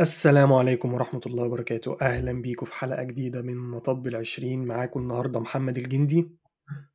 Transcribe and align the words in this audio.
السلام 0.00 0.52
عليكم 0.52 0.94
ورحمة 0.94 1.20
الله 1.26 1.44
وبركاته. 1.44 1.96
أهلا 2.02 2.42
بيكم 2.42 2.66
في 2.66 2.74
حلقة 2.74 3.02
جديدة 3.02 3.42
من 3.42 3.56
مطب 3.56 4.06
العشرين. 4.06 4.66
معاكم 4.66 5.00
النهاردة 5.00 5.40
محمد 5.40 5.78
الجندي. 5.78 6.30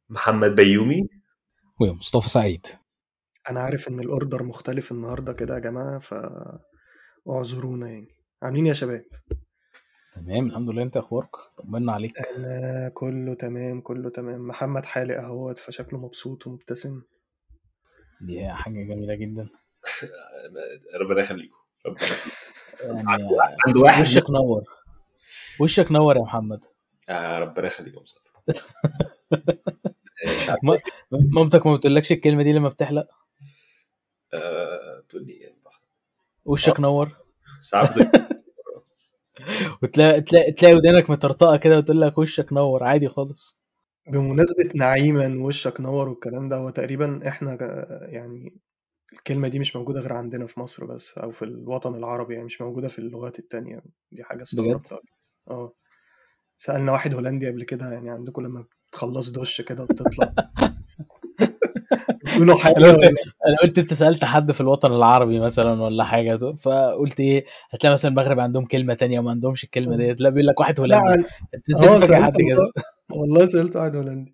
محمد 0.10 0.56
بيومي. 0.56 1.08
ومصطفى 1.82 2.30
سعيد. 2.30 2.68
أنا 3.50 3.60
عارف 3.60 3.88
إن 3.88 4.00
الأوردر 4.00 4.44
مختلف 4.44 4.92
النهاردة 4.92 5.34
كده 5.34 5.54
يا 5.54 5.60
جماعة 5.60 6.00
ف 6.00 6.14
اعذرونا 7.30 7.90
يعني. 7.90 8.08
عاملين 8.42 8.64
إيه 8.64 8.70
يا 8.70 8.74
شباب؟ 8.74 9.06
تمام 10.16 10.46
الحمد 10.46 10.70
لله. 10.70 10.84
أنت 10.84 10.98
أخبارك؟ 10.98 11.36
طمنا 11.58 11.92
عليك. 11.92 12.18
أنا 12.38 12.90
كله 12.94 13.34
تمام 13.34 13.82
كله 13.82 14.10
تمام. 14.10 14.48
محمد 14.48 14.86
حالق 14.86 15.20
أهوت 15.20 15.58
فشكله 15.58 16.00
مبسوط 16.00 16.48
ومبتسم. 16.48 17.02
دي 18.22 18.50
حاجة 18.50 18.84
جميلة 18.84 19.16
جدا. 19.16 19.50
ربنا 21.02 21.20
يخليكم. 21.20 21.63
يعني 21.86 23.04
عند 23.68 23.78
واحد 23.78 24.02
وشك 24.02 24.30
نور. 24.30 24.64
وشك 25.60 25.92
نور 25.92 26.16
يا 26.18 26.22
محمد. 26.22 26.66
آه 27.10 27.40
ربنا 27.40 27.68
يخليك 27.68 27.94
يا 27.94 28.00
مصطفى. 28.00 28.24
مامتك 31.12 31.68
ما 31.68 31.76
بتقولكش 31.76 32.12
الكلمة 32.12 32.44
دي 32.44 32.54
لما 32.54 32.70
بتحلق؟ 32.70 33.08
آه، 34.34 35.00
بتقول 35.06 35.26
لي 35.26 35.34
إيه؟ 35.34 35.54
وشك 36.46 36.80
نور. 36.80 37.18
ساعات 37.62 37.90
بتقول 38.00 38.28
وتلاقي 39.84 40.22
تلاقي 40.22 40.52
تلاقي 40.52 40.76
ودانك 40.76 41.10
مطرطقه 41.10 41.58
كده 41.58 41.78
وتقول 41.78 42.02
لك 42.02 42.18
وشك 42.18 42.54
نور. 42.54 42.84
عادي 42.84 43.08
خالص. 43.08 43.60
بمناسبة 44.08 44.72
نعيما 44.76 45.46
وشك 45.46 45.82
نور 45.82 46.10
والكلام 46.10 46.50
ده 46.50 46.56
هو 46.56 46.70
تقريبا 46.70 47.28
إحنا 47.28 47.56
جا- 47.56 48.00
يعني 48.12 48.58
الكلمة 49.14 49.48
دي 49.48 49.60
مش 49.60 49.76
موجودة 49.76 50.02
غير 50.02 50.14
عندنا 50.14 50.48
في 50.48 50.60
مصر 50.60 50.86
بس 50.86 51.18
أو 51.18 51.32
في 51.32 51.46
الوطن 51.46 51.96
العربي 51.96 52.34
يعني 52.34 52.46
مش 52.46 52.62
موجودة 52.62 52.88
في 52.88 53.00
اللغات 53.00 53.40
التانية 53.40 53.82
دي 54.12 54.24
حاجة 54.24 54.42
استغربتها. 54.42 55.00
آه. 55.50 55.74
سألنا 56.58 56.92
واحد 56.92 57.14
هولندي 57.14 57.48
قبل 57.48 57.64
كده 57.64 57.92
يعني 57.92 58.10
عندكم 58.10 58.42
لما 58.42 58.66
بتخلص 58.90 59.32
دش 59.32 59.62
كده 59.62 59.84
وبتطلع 59.84 60.34
بتقولوا 62.24 62.56
أنا 63.48 63.58
قلت 63.64 63.78
أنت 63.78 63.94
سألت 63.94 64.26
حد 64.26 64.52
في 64.52 64.62
الوطن 64.62 64.94
العربي 64.94 65.40
مثلا 65.40 65.82
ولا 65.84 66.04
حاجة 66.04 66.38
فقلت 66.54 67.20
إيه 67.20 67.46
هتلاقي 67.70 67.94
مثلا 67.94 68.12
المغرب 68.12 68.40
عندهم 68.40 68.66
كلمة 68.66 68.94
تانية 68.94 69.20
وما 69.20 69.32
عندهمش 69.32 69.64
الكلمة 69.64 69.98
ديت 69.98 70.22
لا 70.22 70.30
بيقول 70.30 70.48
لك 70.48 70.60
واحد 70.60 70.80
هولندي. 70.80 71.28
أنت 71.54 71.80
فاكر 71.80 72.24
حد 72.24 72.34
كده؟ 72.36 72.84
والله 73.12 73.46
سألت 73.46 73.76
واحد 73.76 73.96
هولندي. 73.96 74.34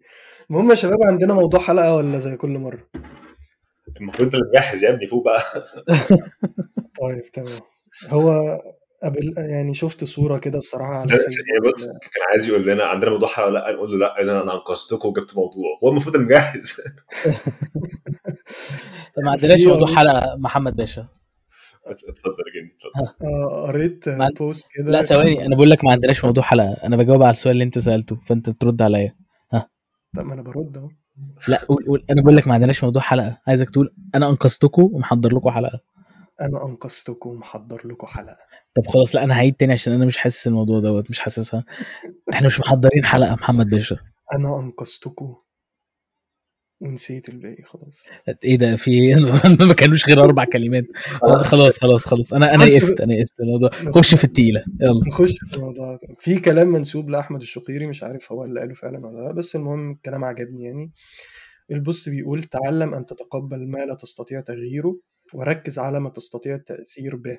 المهم 0.50 0.70
يا 0.70 0.76
شباب 0.76 0.98
عندنا 1.08 1.34
موضوع 1.34 1.60
حلقة 1.60 1.96
ولا 1.96 2.20
زي 2.20 2.38
كل 2.38 2.50
مرة؟ 2.58 2.80
المفروض 3.98 4.22
انت 4.22 4.36
اللي 4.36 4.46
مجهز 4.50 4.84
يا 4.84 4.90
ابني 4.90 5.08
فوق 5.08 5.26
بقى. 5.26 5.42
طيب 7.02 7.24
تمام. 7.34 7.60
هو 8.10 8.32
قبل 9.04 9.34
يعني 9.38 9.74
شفت 9.74 10.04
صورة 10.04 10.38
كده 10.38 10.58
الصراحة 10.58 10.94
على 10.94 11.12
يعني 11.12 11.68
بص 11.68 11.86
كان 11.86 12.24
عايز 12.32 12.50
يقول 12.50 12.68
لنا 12.68 12.84
عندنا 12.84 13.12
موضوع 13.12 13.30
حلقة 13.30 13.48
ولا 13.48 13.60
لأ 13.60 13.72
نقول 13.72 13.92
له 13.92 13.98
لأ 13.98 14.24
لنا 14.24 14.42
أنا 14.44 14.54
أنقذتكم 14.54 15.10
وجبت 15.10 15.36
موضوع. 15.36 15.80
هو 15.84 15.90
المفروض 15.90 16.16
اللي 16.16 16.28
مجهز. 16.28 16.74
طب 19.16 19.24
ما 19.24 19.32
عندناش 19.32 19.62
موضوع 19.68 19.88
حلقة 19.96 20.36
محمد 20.38 20.76
باشا. 20.76 21.08
اتفضل 21.86 22.34
يا 22.56 22.62
جندي 22.62 22.74
اتفضل. 22.76 23.28
آه، 23.28 23.68
قريت. 23.68 24.10
بوست 24.40 24.68
كده. 24.76 24.92
لا 24.92 25.00
كان 25.00 25.08
ثواني 25.08 25.46
أنا 25.46 25.56
بقول 25.56 25.70
لك 25.70 25.84
ما 25.86 25.92
عندناش 25.92 26.26
موضوع 26.26 26.44
حلقة. 26.44 26.74
أنا 26.84 26.98
بجاوب 26.98 27.22
على 27.22 27.32
السؤال 27.32 27.52
اللي 27.54 27.64
أنت 27.64 27.80
سألته 27.80 28.16
فأنت 28.26 28.50
ترد 28.50 28.82
عليا. 28.82 29.16
ها؟ 29.54 29.70
طب 30.16 30.26
ما 30.26 30.34
أنا 30.34 30.42
برد 30.42 30.78
أهو. 30.78 30.90
لا 31.48 31.66
قول 31.66 31.86
قول. 31.86 32.06
أنا 32.12 32.22
بقول 32.22 32.36
لك 32.36 32.48
ما 32.48 32.54
عندناش 32.54 32.84
موضوع 32.84 33.02
حلقة. 33.02 33.38
عايزك 33.48 33.70
تقول 33.70 33.94
أنا 34.16 34.30
أنقذتكم 34.30 34.84
ومحضر 34.84 35.36
لكم 35.36 35.50
حلقة. 35.50 35.80
أنا 36.42 36.66
أنقذتكم 36.66 37.30
ومحضر 37.30 37.88
لكم 37.88 38.08
حلقة. 38.08 38.38
طب 38.76 38.88
خلاص 38.88 39.16
لا 39.16 39.24
أنا 39.24 39.34
هعيد 39.34 39.54
تاني 39.54 39.74
عشان 39.74 39.94
أنا 39.94 40.06
مش 40.06 40.18
حاسس 40.18 40.48
الموضوع 40.48 40.80
دوت 40.80 41.10
مش 41.10 41.20
حاسسها. 41.20 41.64
إحنا 42.34 42.48
مش 42.48 42.60
محضرين 42.60 43.06
حلقة 43.06 43.36
محمد 43.36 43.70
باشا. 43.70 43.98
أنا 44.34 44.60
أنقذتكم. 44.60 45.36
ونسيت 46.82 47.30
الباقي 47.30 47.64
خلاص. 47.64 48.08
إيه 48.44 48.58
ده؟ 48.58 48.76
في 48.76 48.92
إيه؟ 48.92 49.16
ما 49.68 49.74
كانوش 49.74 50.08
غير 50.08 50.24
أربع 50.24 50.46
كلمات. 50.46 50.86
خلاص. 51.22 51.78
خلاص 51.78 52.06
خلاص 52.06 52.34
أنا 52.34 52.56
أنا 52.56 52.66
يئست 52.66 53.02
أنا 53.02 53.14
يئست 53.14 53.40
الموضوع. 53.40 53.70
خش 53.70 54.16
في 54.16 54.24
التقيلة. 54.24 54.64
يلا. 54.82 55.08
نخش 55.08 55.36
في 55.50 55.58
الموضوع. 55.58 55.98
في 56.20 56.40
كلام 56.40 56.68
منسوب 56.68 57.10
لأحمد 57.10 57.42
الشقيري 57.42 57.88
مش 57.88 58.04
عارف 58.04 58.32
هو 58.32 58.46
اللي 58.46 58.60
قاله 58.60 58.74
فعلا 58.74 59.08
ولا 59.08 59.22
لأ 59.22 59.32
بس 59.32 59.56
المهم 59.56 59.92
الكلام 59.92 60.24
عجبني 60.24 60.64
يعني. 60.64 60.92
البوست 61.72 62.10
بيقول 62.10 62.44
تعلم 62.44 62.94
أن 62.94 63.06
تتقبل 63.06 63.68
ما 63.68 63.78
لا 63.86 63.96
تستطيع 63.96 64.42
تغييره 64.42 65.00
وركز 65.34 65.80
على 65.80 66.00
ما 66.00 66.10
تستطيع 66.10 66.56
التأثير 66.56 67.16
به. 67.16 67.38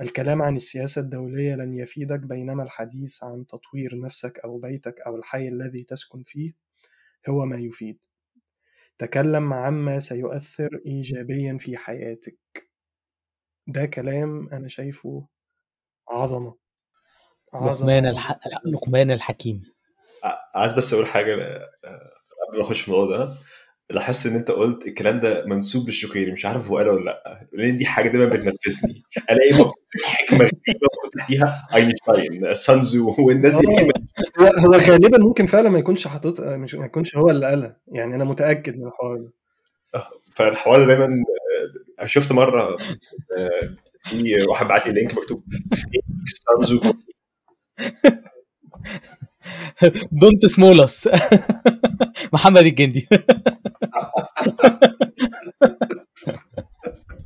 الكلام 0.00 0.42
عن 0.42 0.56
السياسة 0.56 1.00
الدولية 1.00 1.54
لن 1.56 1.74
يفيدك 1.74 2.20
بينما 2.20 2.62
الحديث 2.62 3.24
عن 3.24 3.46
تطوير 3.46 4.00
نفسك 4.00 4.38
أو 4.44 4.58
بيتك 4.58 4.94
أو 5.06 5.16
الحي 5.16 5.48
الذي 5.48 5.82
تسكن 5.82 6.22
فيه 6.26 6.52
هو 7.28 7.46
ما 7.46 7.56
يفيد. 7.58 7.98
تكلم 8.98 9.52
عما 9.52 9.98
سيؤثر 9.98 10.80
إيجابيا 10.86 11.58
في 11.60 11.76
حياتك. 11.76 12.38
ده 13.66 13.86
كلام 13.86 14.48
أنا 14.48 14.68
شايفه 14.68 15.28
عظمة 16.10 16.56
عظمة 17.54 17.86
لقمان 17.86 18.06
الح... 18.06 18.38
لقمان 18.66 19.10
الحكيم. 19.10 19.62
عايز 20.54 20.72
بس 20.72 20.94
أقول 20.94 21.06
حاجة 21.06 21.34
آه، 21.34 22.10
قبل 22.48 22.58
ما 22.58 22.62
أخش 22.62 22.80
في 22.80 22.88
الموضوع 22.88 23.16
ده 23.16 23.34
لاحظت 23.90 24.26
إن 24.26 24.34
أنت 24.36 24.50
قلت 24.50 24.86
الكلام 24.86 25.20
ده 25.20 25.44
منسوب 25.46 25.86
للشقيري 25.86 26.32
مش 26.32 26.46
عارف 26.46 26.68
هو 26.68 26.76
قاله 26.78 26.90
ولا 26.90 27.04
لأ. 27.04 27.48
لأن 27.52 27.78
دي 27.78 27.86
حاجة 27.86 28.08
دايما 28.08 28.26
بتنرفزني. 28.26 29.02
ألاقي 29.30 29.52
مكتوب 29.52 29.74
حكمه 30.04 30.38
غريبه 30.38 30.88
تحتيها 31.18 31.68
اينشتاين 31.74 32.54
سانزو 32.54 33.14
والناس 33.26 33.52
دي 33.54 33.66
آه. 33.68 34.03
هو 34.40 34.46
هو 34.46 34.70
غالبا 34.70 35.18
ممكن 35.18 35.46
فعلا 35.46 35.68
ما 35.70 35.78
يكونش 35.78 36.06
حاطط 36.08 36.40
مش 36.40 36.74
ما 36.74 36.86
يكونش 36.86 37.16
هو 37.16 37.30
اللي 37.30 37.46
قالها 37.46 37.76
يعني 37.88 38.14
أنا 38.14 38.24
متأكد 38.24 38.78
من 38.78 38.86
الحوار 38.86 39.16
ده. 39.16 39.30
فالحوار 40.34 40.78
ده 40.78 40.86
دايما 40.86 41.24
آه، 42.00 42.06
شفت 42.06 42.32
مرة 42.32 42.76
آه، 43.38 43.76
في 44.02 44.42
واحد 44.48 44.66
بعت 44.66 44.86
لي 44.86 44.92
لينك 44.92 45.14
مكتوب 45.14 45.44
سانزو 46.26 46.80
دونت 50.12 50.46
سمولس 50.46 51.08
محمد 52.32 52.62
الجندي. 52.62 53.08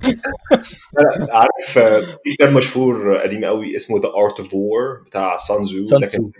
عارف 1.30 1.78
في 2.24 2.30
كتاب 2.32 2.52
مشهور 2.52 3.16
قديم 3.18 3.44
قوي 3.44 3.76
اسمه 3.76 4.00
The 4.00 4.08
Art 4.08 4.38
of 4.40 4.54
War 4.54 5.02
بتاع 5.06 5.36
Sun 5.36 5.60
Tzu 5.60 5.84
ده 5.98 6.06
كان 6.06 6.30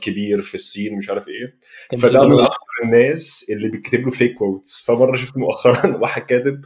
كبير 0.00 0.42
في 0.42 0.54
الصين 0.54 0.98
مش 0.98 1.10
عارف 1.10 1.28
إيه. 1.28 1.58
فده 1.98 2.20
من 2.28 2.40
أكتر 2.40 2.54
الناس 2.84 3.46
اللي 3.50 3.68
بيكتب 3.68 4.00
له 4.00 4.10
فيك 4.10 4.34
quotes 4.34 4.84
فمرة 4.86 5.16
شفت 5.16 5.36
مؤخرا 5.36 5.96
واحد 6.02 6.22
كاتب 6.22 6.60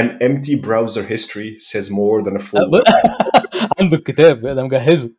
an 0.00 0.04
empty 0.22 0.56
browser 0.66 1.02
history 1.14 1.58
says 1.58 1.90
more 1.90 2.22
than 2.24 2.36
a 2.36 2.38
full 2.38 2.82
عنده 3.80 3.96
الكتاب 3.96 4.40
ده 4.46 4.62
مجهزه. 4.64 5.10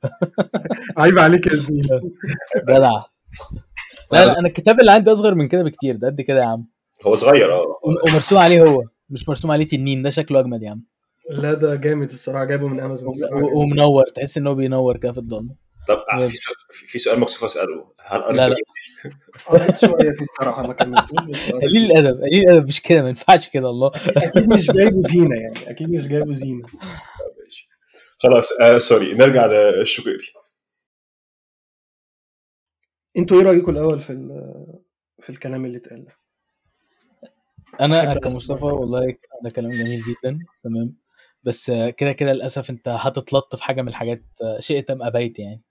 عيب 0.98 1.20
عليك 1.20 1.48
يا 1.48 1.56
زميلي. 1.56 2.02
جدع. 2.70 2.92
لا 4.12 4.26
لا 4.26 4.40
أنا 4.40 4.48
الكتاب 4.48 4.80
اللي 4.80 4.92
عندي 4.92 5.12
أصغر 5.12 5.36
من 5.36 5.48
كده 5.48 5.64
بكتير 5.64 5.96
ده 5.96 6.08
قد 6.08 6.22
كده 6.22 6.40
يا 6.40 6.46
عم. 6.46 6.68
هو 7.08 7.16
صغير 7.16 7.54
آه. 7.54 7.80
ومرسوم 8.10 8.38
عليه 8.40 8.62
هو. 8.64 8.84
مش 9.14 9.30
مرسوم 9.30 9.52
عليه 9.52 9.68
تنين 9.68 10.02
ده 10.02 10.10
شكله 10.10 10.40
أجمد 10.40 10.64
يا 10.64 10.70
عم. 10.70 10.84
لا 11.30 11.54
ده 11.54 11.76
جامد 11.76 12.12
الصراحة 12.12 12.46
جايبه 12.46 12.68
من 12.68 12.80
أمازون. 12.80 13.14
ومنور 13.56 14.04
تحس 14.04 14.38
إن 14.38 14.48
هو 14.48 14.56
بينور 14.56 14.98
كده 14.98 15.12
في 15.12 15.18
الضلمة. 15.18 15.56
طب 15.88 15.98
جامد. 16.14 16.28
في 16.28 16.36
سؤال 16.36 16.56
في 16.72 16.98
سؤال 17.00 17.20
مكسوف 17.20 17.44
أسأله. 17.44 17.86
هل 18.06 18.22
قريت 18.22 18.40
لا 18.40 18.50
لا. 18.50 18.56
قريت 19.46 19.78
شوية 19.78 20.12
فيه 20.12 20.22
الصراحة 20.22 20.68
ما 20.68 20.74
كملتوش 20.74 21.52
قليل 21.52 21.92
الأدب 21.92 22.22
قليل 22.22 22.50
الأدب 22.50 22.68
مش 22.68 22.82
كده 22.82 23.02
ما 23.02 23.10
ينفعش 23.10 23.50
كده 23.50 23.70
الله 23.70 23.92
أكيد 24.08 24.50
مش 24.54 24.72
جايبه 24.72 25.02
زينة 25.02 25.36
يعني 25.36 25.70
أكيد 25.70 25.90
مش 25.90 26.08
جايبه 26.08 26.34
زينة. 26.34 26.68
ماشي. 27.44 27.70
خلاص 28.18 28.52
آه 28.62 28.78
سوري 28.78 29.14
نرجع 29.14 29.46
للشقيري 29.46 30.28
أنتوا 33.18 33.38
إيه 33.40 33.44
رأيكم 33.46 33.72
الأول 33.72 34.00
في 34.00 34.10
ال- 34.10 34.80
في 35.22 35.30
الكلام 35.30 35.66
اللي 35.66 35.78
اتقال 35.78 36.06
ده؟ 36.06 36.12
أنا 37.82 38.14
كمصطفى. 38.14 38.66
والله 38.66 39.06
ده 39.44 39.50
كلام 39.50 39.72
جميل 39.72 40.02
جدا 40.02 40.40
تمام. 40.64 40.96
بس 41.44 41.72
كده 41.72 42.12
كده 42.12 42.34
للأسف 42.34 42.70
أنت 42.70 42.88
هتتلطف 42.88 43.62
حاجة 43.62 43.82
من 43.82 43.88
الحاجات 43.88 44.24
شئت 44.60 44.92
ام 44.92 45.04
أبيت 45.04 45.40
يعني. 45.40 45.62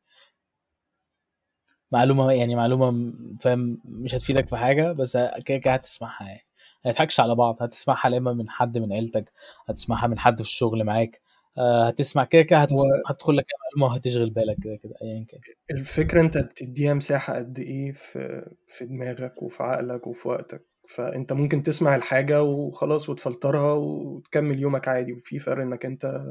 معلومة 1.93 2.33
يعني 2.33 2.57
معلومة 2.57 3.13
فاهم 3.41 3.79
مش 3.85 4.15
هتفيدك 4.15 4.49
في 4.49 4.57
حاجة 4.57 4.93
بس 4.93 5.17
كده 5.17 5.59
كده 5.59 5.75
هتسمعها 5.75 6.27
يعني. 6.27 6.47
ما 6.85 6.91
نضحكش 6.91 7.21
على 7.21 7.35
بعض 7.35 7.63
هتسمعها 7.63 8.09
يا 8.11 8.19
إما 8.19 8.33
من 8.33 8.51
حد 8.51 8.79
من 8.79 8.93
عيلتك 8.93 9.33
هتسمعها 9.69 10.07
من 10.07 10.19
حد 10.19 10.35
في 10.37 10.49
الشغل 10.49 10.85
معاك 10.85 11.21
آه، 11.59 11.89
هتسمع 11.89 12.25
كده 12.25 12.43
كده 12.43 12.59
هت- 12.59 12.73
هو 12.73 12.85
هتدخل 13.07 13.37
لك 13.37 13.47
معلومة 13.75 13.93
وهتشغل 13.95 14.31
بالك 14.31 14.57
كده 14.65 14.77
كده 14.77 14.95
ايا 15.03 15.25
كان. 15.29 15.41
الفكرة 15.71 16.21
أنت 16.21 16.39
بتديها 16.39 16.95
مساحة 16.95 17.35
قد 17.37 17.59
إيه 17.59 17.93
في 17.93 18.51
في 18.67 18.85
دماغك 18.87 19.43
وفي 19.43 19.63
عقلك 19.63 20.07
وفي 20.07 20.29
وقتك؟ 20.29 20.72
فأنت 20.95 21.33
ممكن 21.33 21.63
تسمع 21.63 21.97
الحاجة 21.97 22.43
وخلاص 22.43 23.09
وتفلترها 23.09 23.73
وتكمل 23.73 24.59
يومك 24.61 24.89
عادي 24.89 25.13
وفي 25.13 25.39
فرق 25.39 25.63
إنك 25.63 25.87
أنت 25.87 26.23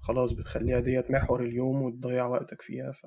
خلاص 0.00 0.32
بتخليها 0.32 0.80
ديت 0.80 1.10
محور 1.10 1.42
اليوم 1.44 1.82
وتضيع 1.82 2.26
وقتك 2.26 2.62
فيها 2.62 2.92
ف 2.92 3.06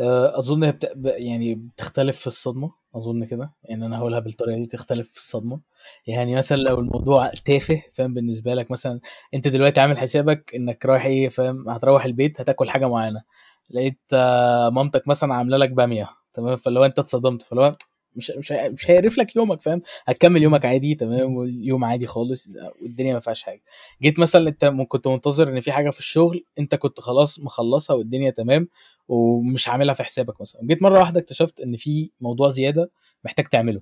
آه، 0.00 0.38
أظن 0.38 0.64
هي 0.64 0.72
بت... 0.72 0.90
يعني 1.04 1.54
بتختلف 1.54 2.18
في 2.18 2.26
الصدمة 2.26 2.72
أظن 2.96 3.24
كده 3.24 3.52
يعني 3.64 3.86
أنا 3.86 3.98
هقولها 3.98 4.18
بالطريقة 4.20 4.58
دي 4.58 4.66
تختلف 4.66 5.10
في 5.10 5.16
الصدمة. 5.16 5.60
يعني 6.06 6.36
مثلا 6.36 6.56
لو 6.56 6.78
الموضوع 6.78 7.30
تافه 7.44 7.82
فاهم 7.92 8.14
بالنسبة 8.14 8.54
لك 8.54 8.70
مثلا 8.70 9.00
أنت 9.34 9.48
دلوقتي 9.48 9.80
عامل 9.80 9.98
حسابك 9.98 10.54
إنك 10.54 10.86
رايح 10.86 11.04
إيه 11.04 11.28
فاهم 11.28 11.68
هتروح 11.68 12.04
البيت 12.04 12.40
هتاكل 12.40 12.70
حاجة 12.70 12.88
معينة. 12.88 13.22
لقيت 13.70 14.00
آه، 14.12 14.70
مامتك 14.70 15.08
مثلا 15.08 15.34
عاملة 15.34 15.56
لك 15.56 15.70
بامية 15.70 16.08
تمام 16.34 16.56
فلو 16.56 16.84
أنت 16.84 16.98
اتصدمت 16.98 17.42
فلو 17.42 17.76
مش 18.16 18.30
مش 18.30 18.52
مش 18.52 18.90
هيقرف 18.90 19.18
لك 19.18 19.36
يومك 19.36 19.62
فاهم؟ 19.62 19.82
هتكمل 20.06 20.42
يومك 20.42 20.64
عادي 20.64 20.94
تمام؟ 20.94 21.36
واليوم 21.36 21.84
عادي 21.84 22.06
خالص 22.06 22.48
والدنيا 22.82 23.14
ما 23.14 23.20
فيهاش 23.20 23.42
حاجة. 23.42 23.62
جيت 24.02 24.18
مثلا 24.18 24.48
انت 24.48 24.64
كنت 24.88 25.08
منتظر 25.08 25.48
ان 25.48 25.60
في 25.60 25.72
حاجة 25.72 25.90
في 25.90 25.98
الشغل 25.98 26.44
انت 26.58 26.74
كنت 26.74 27.00
خلاص 27.00 27.40
مخلصها 27.40 27.96
والدنيا 27.96 28.30
تمام 28.30 28.68
ومش 29.08 29.68
عاملها 29.68 29.94
في 29.94 30.04
حسابك 30.04 30.40
مثلا. 30.40 30.62
جيت 30.66 30.82
مرة 30.82 30.98
واحدة 31.00 31.20
اكتشفت 31.20 31.60
ان 31.60 31.76
في 31.76 32.10
موضوع 32.20 32.48
زيادة 32.48 32.90
محتاج 33.24 33.46
تعمله. 33.46 33.80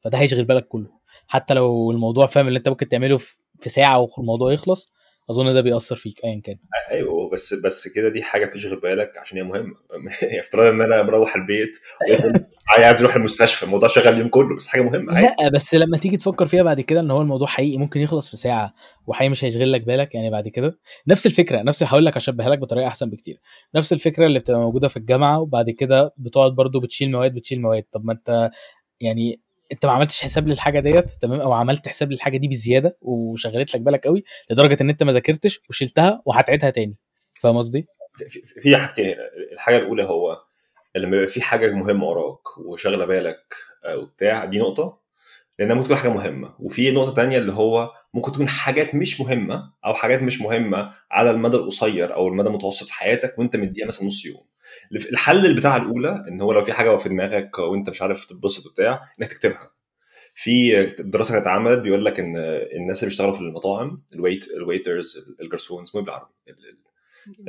فده 0.00 0.18
هيشغل 0.18 0.44
بالك 0.44 0.68
كله. 0.68 0.90
حتى 1.28 1.54
لو 1.54 1.90
الموضوع 1.90 2.26
فاهم؟ 2.26 2.48
اللي 2.48 2.58
انت 2.58 2.68
ممكن 2.68 2.88
تعمله 2.88 3.16
في 3.60 3.68
ساعة 3.68 4.08
والموضوع 4.18 4.52
يخلص 4.52 4.92
أظن 5.30 5.54
ده 5.54 5.60
بيأثر 5.60 5.96
فيك 5.96 6.24
ايا 6.24 6.40
كان. 6.44 6.56
أيوه 6.90 7.30
بس 7.30 7.54
بس 7.54 7.88
كده 7.88 8.08
دي 8.08 8.22
حاجة 8.22 8.46
تشغل 8.46 8.80
بالك 8.80 9.18
عشان 9.18 9.38
هي 9.38 9.44
مهمة. 9.44 9.74
افتراض 10.40 10.66
إن 10.66 10.80
أنا 10.80 11.02
مروح 11.02 11.36
البيت 11.36 11.76
عايز 12.68 13.02
أروح 13.02 13.16
المستشفى 13.16 13.62
الموضوع 13.62 13.88
شغال 13.88 14.14
اليوم 14.14 14.28
كله 14.28 14.56
بس 14.56 14.66
حاجة 14.66 14.82
مهمة. 14.82 15.20
لا 15.20 15.48
بس 15.48 15.74
لما 15.74 15.98
تيجي 15.98 16.16
تفكر 16.16 16.46
فيها 16.46 16.62
بعد 16.62 16.80
كده 16.80 17.00
إن 17.00 17.10
هو 17.10 17.20
الموضوع 17.20 17.46
حقيقي 17.48 17.78
ممكن 17.78 18.00
يخلص 18.00 18.30
في 18.30 18.36
ساعة 18.36 18.74
وحقيقي 19.06 19.30
مش 19.30 19.44
هيشغل 19.44 19.72
لك 19.72 19.84
بالك 19.84 20.14
يعني 20.14 20.30
بعد 20.30 20.48
كده 20.48 20.78
نفس 21.08 21.26
الفكرة 21.26 21.62
نفس 21.62 21.82
هقول 21.82 22.06
لك 22.06 22.16
اشبهها 22.16 22.48
لك 22.48 22.58
بطريقة 22.58 22.86
أحسن 22.88 23.10
بكتير. 23.10 23.40
نفس 23.74 23.92
الفكرة 23.92 24.26
اللي 24.26 24.38
بتبقى 24.38 24.60
موجودة 24.60 24.88
في 24.88 24.96
الجامعة 24.96 25.40
وبعد 25.40 25.70
كده 25.70 26.14
بتقعد 26.18 26.52
برضو 26.52 26.80
بتشيل 26.80 27.10
مواد 27.10 27.34
بتشيل 27.34 27.60
مواد. 27.60 27.84
طب 27.92 28.04
ما 28.04 28.12
أنت 28.12 28.50
يعني 29.00 29.40
انت 29.72 29.86
ما 29.86 29.92
عملتش 29.92 30.22
حساب 30.22 30.48
للحاجة 30.48 30.80
ديت 30.80 31.04
تمام؟ 31.22 31.40
أو 31.40 31.52
عملت 31.52 31.88
حساب 31.88 32.12
للحاجة 32.12 32.36
دي 32.36 32.48
بزيادة 32.48 32.98
وشغلت 33.00 33.74
لك 33.74 33.80
بالك 33.80 34.06
قوي 34.06 34.24
لدرجة 34.50 34.76
ان 34.80 34.88
انت 34.90 35.02
ما 35.02 35.12
ذاكرتش 35.12 35.60
وشلتها 35.70 36.22
وهتعيدها 36.26 36.70
تاني. 36.70 36.96
فاهم 37.40 37.56
قصدي؟ 37.56 37.86
في- 38.60 38.76
حاجتين. 38.76 39.14
الحاجة 39.52 39.76
الأولى 39.76 40.04
هو 40.04 40.42
لما 40.96 41.16
يبقى 41.16 41.28
في 41.28 41.40
حاجة 41.42 41.70
مهمة 41.72 42.06
وراك 42.06 42.58
وشاغلة 42.58 43.04
بالك 43.04 43.54
آه، 43.84 43.96
وبتاع 43.96 44.44
دي 44.44 44.58
نقطة. 44.58 45.06
لأنها 45.58 45.74
ممكن 45.74 45.86
تكون 45.88 45.96
حاجة 45.98 46.10
مهمة. 46.10 46.54
وفي 46.58 46.90
نقطة 46.90 47.14
تانية 47.14 47.38
اللي 47.38 47.52
هو 47.52 47.92
ممكن 48.14 48.32
تكون 48.32 48.48
حاجات 48.48 48.94
مش 48.94 49.20
مهمة 49.20 49.72
أو 49.84 49.94
حاجات 49.94 50.22
مش 50.22 50.40
مهمة 50.40 50.90
على 51.10 51.30
المدى 51.30 51.56
القصير 51.56 52.14
أو 52.14 52.28
المدى 52.28 52.48
المتوسط 52.48 52.86
في 52.86 52.92
حياتك 52.94 53.38
وأنت 53.38 53.56
مديها 53.56 53.86
مثلا 53.86 54.06
نص 54.06 54.24
يوم. 54.26 54.40
الحل 55.12 55.54
بتاع 55.54 55.76
الأولى 55.76 56.24
إن 56.28 56.40
هو 56.40 56.52
لو 56.52 56.62
في 56.62 56.72
حاجة 56.72 56.96
في 56.96 57.08
دماغك 57.08 57.58
وأنت 57.58 57.90
مش 57.90 58.02
عارف 58.02 58.24
تتبسط 58.24 58.66
وبتاع 58.66 59.00
إنك 59.20 59.30
تكتبها. 59.32 59.70
في 60.34 60.86
دراسة 60.98 61.32
كانت 61.34 61.46
اتعملت 61.46 61.78
بيقول 61.78 62.04
لك 62.04 62.20
إن 62.20 62.36
الناس 62.76 62.98
اللي 63.02 63.08
بيشتغلوا 63.08 63.32
في 63.32 63.40
المطاعم 63.40 64.02
ال 64.14 64.20
wait 64.20 64.44
ال 64.56 64.64
waiters 64.64 65.16
الجرسون 65.40 65.82
اسمه 65.82 66.00
إيه 66.00 66.04
بالعربي؟ 66.06 66.32
ال- 66.48 66.54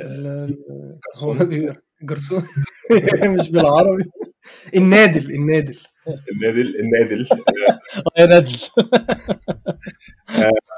ال- 0.00 0.26
ال- 0.26 0.98
هو 1.16 1.32
الجرسون. 1.32 1.76
جرسون؟ 2.02 2.46
مش 3.38 3.50
بالعربي. 3.50 4.04
النادل 4.76 5.30
النادل. 5.34 5.78
النادل 6.32 6.74
النادل. 6.80 7.26
آه 8.18 8.24
بي- 8.24 8.32
ده 10.38 10.77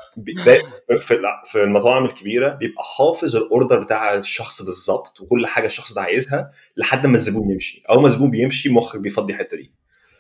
في 1.00 1.18
في 1.44 1.62
المطاعم 1.64 2.04
الكبيرة 2.04 2.48
بيبقى 2.48 2.82
حافظ 2.98 3.36
ال 3.36 3.44
order 3.44 3.82
بتاع 3.82 4.14
الشخص 4.14 4.62
بالظبط 4.62 5.20
وكل 5.20 5.46
حاجة 5.46 5.66
الشخص 5.66 5.92
ده 5.92 6.00
عايزها 6.02 6.50
لحد 6.76 7.06
ما 7.06 7.14
الزبون 7.14 7.50
يمشي. 7.50 7.82
أول 7.90 8.00
ما 8.00 8.06
الزبون 8.06 8.30
بيمشي 8.30 8.68
مخك 8.68 9.00
بيفضي 9.00 9.32
الحتة 9.32 9.56
دي. 9.56 9.72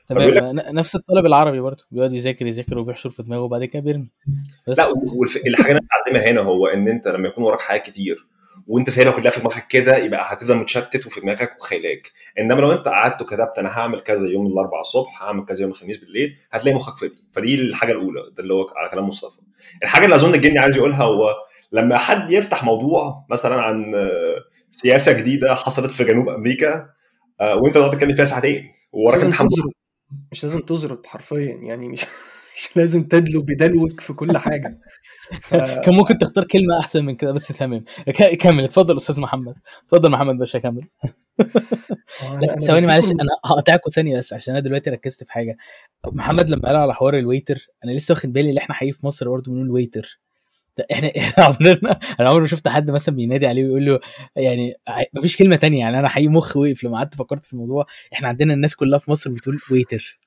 تمام. 0.08 0.56
نفس 0.56 0.96
الطالب 0.96 1.26
العربي 1.26 1.60
برضه. 1.60 1.84
بيقعد 1.90 2.12
يذاكر 2.12 2.46
يذاكر 2.46 2.78
وبيحشر 2.78 3.10
في 3.10 3.22
دماغه 3.22 3.40
وبعد 3.42 3.64
كده 3.64 3.82
بيرمي. 3.82 4.10
بس. 4.68 4.78
لا 4.78 4.86
والحاجة 4.86 5.80
اللي 6.08 6.18
أنا 6.20 6.30
هنا 6.30 6.40
هو 6.40 6.66
إن 6.66 6.88
أنت 6.88 7.08
لما 7.08 7.28
يكون 7.28 7.44
وراك 7.44 7.60
حاجات 7.60 7.86
كتير 7.86 8.26
وانت 8.70 8.90
سايبها 8.90 9.12
كلها 9.12 9.30
في 9.30 9.40
دماغك 9.40 9.66
كده 9.68 9.96
يبقى 9.96 10.32
هتفضل 10.32 10.54
متشتت 10.54 11.06
وفي 11.06 11.20
دماغك 11.20 11.56
وخيلاك 11.60 12.12
انما 12.38 12.60
لو 12.60 12.72
انت 12.72 12.88
قعدت 12.88 13.22
وكتبت 13.22 13.58
أنا 13.58 13.78
هعمل 13.78 14.00
كذا 14.00 14.28
يوم 14.28 14.46
الاربعاء 14.46 14.80
الصبح 14.80 15.22
هعمل 15.22 15.44
كذا 15.44 15.60
يوم 15.62 15.70
الخميس 15.70 15.96
بالليل 15.96 16.38
هتلاقي 16.50 16.74
مخك 16.74 16.98
فاضي. 16.98 17.14
فدي 17.32 17.54
الحاجة 17.54 17.92
الأولى 17.92 18.20
ده 18.36 18.42
اللي 18.42 18.54
هو 18.54 18.66
على 18.76 18.90
كلام 18.90 19.06
مصطفى. 19.06 19.40
الحاجة 19.82 20.04
اللي 20.04 20.16
أظن 20.16 20.34
الجني 20.34 20.58
عايز 20.58 20.76
يقولها 20.76 21.02
هو 21.02 21.34
لما 21.72 21.96
حد 21.96 22.30
يفتح 22.30 22.64
موضوع 22.64 23.26
مثلا 23.30 23.62
عن 23.62 23.94
سياسة 24.70 25.12
جديدة 25.12 25.54
حصلت 25.54 25.90
في 25.90 26.04
جنوب 26.04 26.28
أمريكا 26.28 26.90
آه، 27.40 27.56
وانت 27.56 27.74
تقعد 27.74 27.90
تتكلم 27.90 28.14
فيها 28.14 28.24
ساعتين 28.24 28.72
ووراك 28.92 29.22
امتحان 29.22 29.48
مش 30.32 30.44
لازم 30.44 30.60
تزرط 30.60 31.06
حرفيا 31.06 31.58
يعني 31.62 31.88
مش 31.88 32.06
لازم 32.76 33.04
تدلو 33.04 33.42
بدلوك 33.42 34.00
في 34.00 34.12
كل 34.12 34.38
حاجة. 34.38 34.78
ف... 35.42 35.54
كان 35.54 35.94
ممكن 35.94 36.18
تختار 36.18 36.44
كلمة 36.44 36.78
أحسن 36.78 37.04
من 37.04 37.16
كده 37.16 37.32
بس 37.32 37.48
تمام. 37.48 37.84
كمل 38.40 38.64
اتفضل 38.64 38.96
أستاذ 38.96 39.20
محمد. 39.20 39.54
اتفضل 39.84 40.10
محمد 40.10 40.38
باشا 40.38 40.58
كمل. 40.58 40.82
آه، 42.22 42.46
ثواني 42.46 42.86
معلش 42.86 43.10
أنا 43.10 43.30
هقطعكم 43.44 43.90
ثانية 43.90 44.18
بس 44.18 44.32
عشان 44.32 44.54
أنا 44.54 44.64
دلوقتي 44.64 44.90
ركزت 44.90 45.24
في 45.24 45.32
حاجة. 45.32 45.56
محمد 46.06 46.50
لما 46.50 46.62
قال 46.68 46.76
على 46.76 46.94
حوار 46.94 47.18
الويتر 47.18 47.66
أنا 47.84 47.92
لسه 47.92 48.12
واخد 48.12 48.32
بالي 48.32 48.50
إن 48.50 48.56
إحنا 48.56 48.74
حقيقي 48.74 48.92
في 48.92 49.06
مصر 49.06 49.28
برضه 49.28 49.52
بنقول 49.52 49.70
ويتر. 49.70 50.20
إحنا 50.92 51.08
إحنا 51.18 51.44
عمرنا 51.44 52.00
أنا 52.20 52.28
عمري 52.28 52.40
ما 52.40 52.46
شفت 52.46 52.68
حد 52.68 52.90
مثلا 52.90 53.14
بينادي 53.14 53.46
عليه 53.46 53.64
ويقول 53.64 53.86
له 53.86 54.00
يعني 54.36 54.74
مفيش 55.14 55.36
كلمة 55.36 55.56
تانية. 55.56 55.80
يعني 55.80 55.98
أنا 55.98 56.08
حقيقي 56.08 56.28
مخي 56.28 56.58
وقف 56.58 56.84
لما 56.84 56.96
قعدت 56.98 57.14
فكرت 57.14 57.44
في 57.44 57.52
الموضوع. 57.52 57.86
إحنا 58.12 58.28
عندنا 58.28 58.54
الناس 58.54 58.76
كلها 58.76 58.98
في 58.98 59.10
مصر 59.10 59.30
بتقول 59.30 59.60
waiter. 59.70 60.19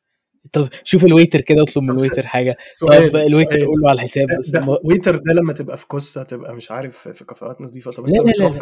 طب 0.52 0.68
شوف 0.84 1.06
ال 1.06 1.11
waiter 1.11 1.42
كده 1.42 1.64
اطلب 1.64 1.84
من 1.84 1.90
ال 1.90 1.95
waiter 1.95 2.28
حاجة. 2.28 2.54
طب 2.82 3.16
ال 3.16 3.23
waiter 3.23 3.66
قول 3.66 3.82
له 3.82 3.90
على 3.90 3.96
الحساب. 3.96 4.28
بس 4.40 4.50
ده 4.50 5.34
لما 5.34 5.54
تبقى 5.54 5.78
في 5.78 5.88
كوستا 5.88 6.24
تبقى 6.24 6.56
مش 6.56 6.72
عارف 6.72 7.08
في 7.08 7.26
كافيهات 7.26 7.62
نظيفة. 7.62 7.92
طب 7.92 8.08
لا 8.08 8.18
لا 8.18 8.32
لا 8.32 8.60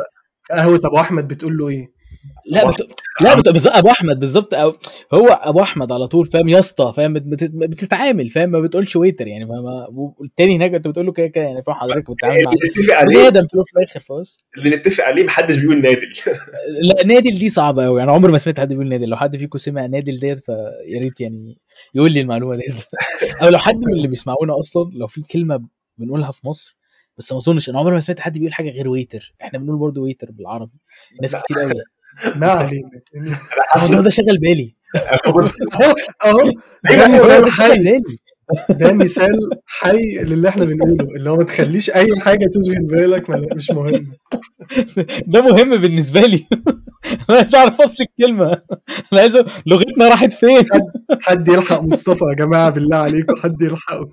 قهوة 0.51 0.81
أبو 0.85 0.97
أحمد 0.97 1.27
بتقول 1.27 1.57
له 1.57 1.69
إيه؟ 1.69 2.01
لا 2.45 2.71
بت... 2.71 2.87
لا 3.21 3.35
بت... 3.35 3.67
أبو 3.67 3.89
أحمد 3.89 4.19
بالظبط. 4.19 4.53
أو... 4.53 4.73
هو 5.13 5.27
أبو 5.27 5.61
أحمد 5.61 5.91
على 5.91 6.07
طول 6.07 6.25
فاهم؟ 6.27 6.49
يا 6.49 6.59
اسطى 6.59 6.93
فاهم؟ 6.95 7.13
بت... 7.13 7.21
بت... 7.21 7.43
بتتعامل 7.43 8.29
فاهم؟ 8.29 8.49
ما 8.49 8.59
بتقولش 8.59 8.95
waiter 8.95 9.27
يعني. 9.27 9.45
ما... 9.45 9.87
والتاني 9.91 10.55
هناك 10.55 10.73
أنت 10.73 10.87
بتقول 10.87 11.05
له 11.05 11.11
كده 11.11 11.27
كده 11.27 11.43
يعني 11.43 11.63
فاهم؟ 11.63 11.75
حضرتك 11.75 12.11
بتتعامل 12.11 12.43
مع 12.45 12.51
اللي 12.51 12.69
نتفق 12.69 12.85
بني 12.85 12.93
عليه 12.93 13.27
آدم 13.27 13.47
في 13.47 13.77
الآخر 13.77 13.99
فبس 13.99 14.45
اللي 14.57 14.75
نتفق 14.75 15.03
عليه 15.03 15.23
محدش 15.23 15.57
بيقول 15.57 15.81
نادل. 15.81 16.09
لا 16.89 17.05
نادل 17.05 17.39
دي 17.39 17.49
صعبة 17.49 17.85
قوي 17.85 18.03
أنا 18.03 18.11
عمري 18.11 18.31
ما 18.31 18.37
سمعت 18.37 18.59
حد 18.59 18.69
بيقول 18.69 18.89
نادل. 18.89 19.09
لو 19.09 19.17
حد 19.17 19.37
فيكم 19.37 19.57
سمع 19.57 19.85
نادل 19.85 20.19
ديت 20.19 20.39
فيا 20.45 20.99
ريت 20.99 21.21
يعني 21.21 21.57
يقول 21.93 22.11
لي 22.11 22.21
المعلومة 22.21 22.55
ديت 22.55 22.75
أو 23.43 23.49
لو 23.49 23.57
حد 23.57 23.75
من 23.75 23.93
اللي 23.93 24.07
بيسمعونا 24.07 24.59
أصلا 24.59 24.91
لو 24.93 25.07
في 25.07 25.21
كلمة 25.21 25.61
بنقولها 25.97 26.31
في 26.31 26.47
مصر 26.47 26.77
بس 27.17 27.31
ما 27.31 27.37
أظنش 27.37 27.69
أنا 27.69 27.79
عمري 27.79 27.93
ما 27.93 27.99
سمعت 27.99 28.19
حد 28.19 28.33
بيقول 28.37 28.53
حاجة 28.53 28.69
غير 28.69 28.87
ويتر 28.87 29.33
إحنا 29.41 29.59
بنقول 29.59 29.79
برضه 29.79 30.01
ويتر 30.01 30.31
بالعربي. 30.31 30.79
ناس 31.21 31.35
كتير 31.35 31.59
قوي 31.59 31.73
ما 32.35 32.47
علينا. 32.47 32.89
الموضوع 33.75 34.01
ده 34.01 34.09
شغل 34.09 34.37
بالي. 34.37 34.75
أهو 36.25 36.51
ده 36.83 37.07
مثال 37.07 37.51
حي. 37.51 38.01
ده 38.69 38.93
مثال 38.93 39.39
حي 39.65 40.17
للي 40.23 40.49
إحنا 40.49 40.65
بنقوله. 40.65 41.15
اللي 41.15 41.29
هو 41.29 41.37
ما 41.37 41.43
تخليش 41.43 41.89
أي 41.89 42.19
حاجة 42.19 42.45
تشغل 42.45 42.85
بالك 42.85 43.29
مش 43.29 43.71
مهم. 43.71 44.11
ده 45.27 45.41
مهم 45.41 45.77
بالنسبة 45.77 46.21
لي. 46.21 46.47
أنا 47.29 47.37
عايز 47.37 47.55
أعرف 47.55 47.81
أصل 47.81 48.03
الكلمة. 48.03 48.61
أنا 49.13 49.21
عايز 49.21 49.37
لغتنا 49.65 50.07
راحت 50.07 50.33
فين؟ 50.33 50.63
حد 51.21 51.47
يلحق 51.47 51.81
مصطفى 51.81 52.23
يا 52.29 52.33
جماعة 52.35 52.69
بالله 52.69 52.97
عليكم 52.97 53.35
حد 53.35 53.61
يلحقه. 53.61 54.09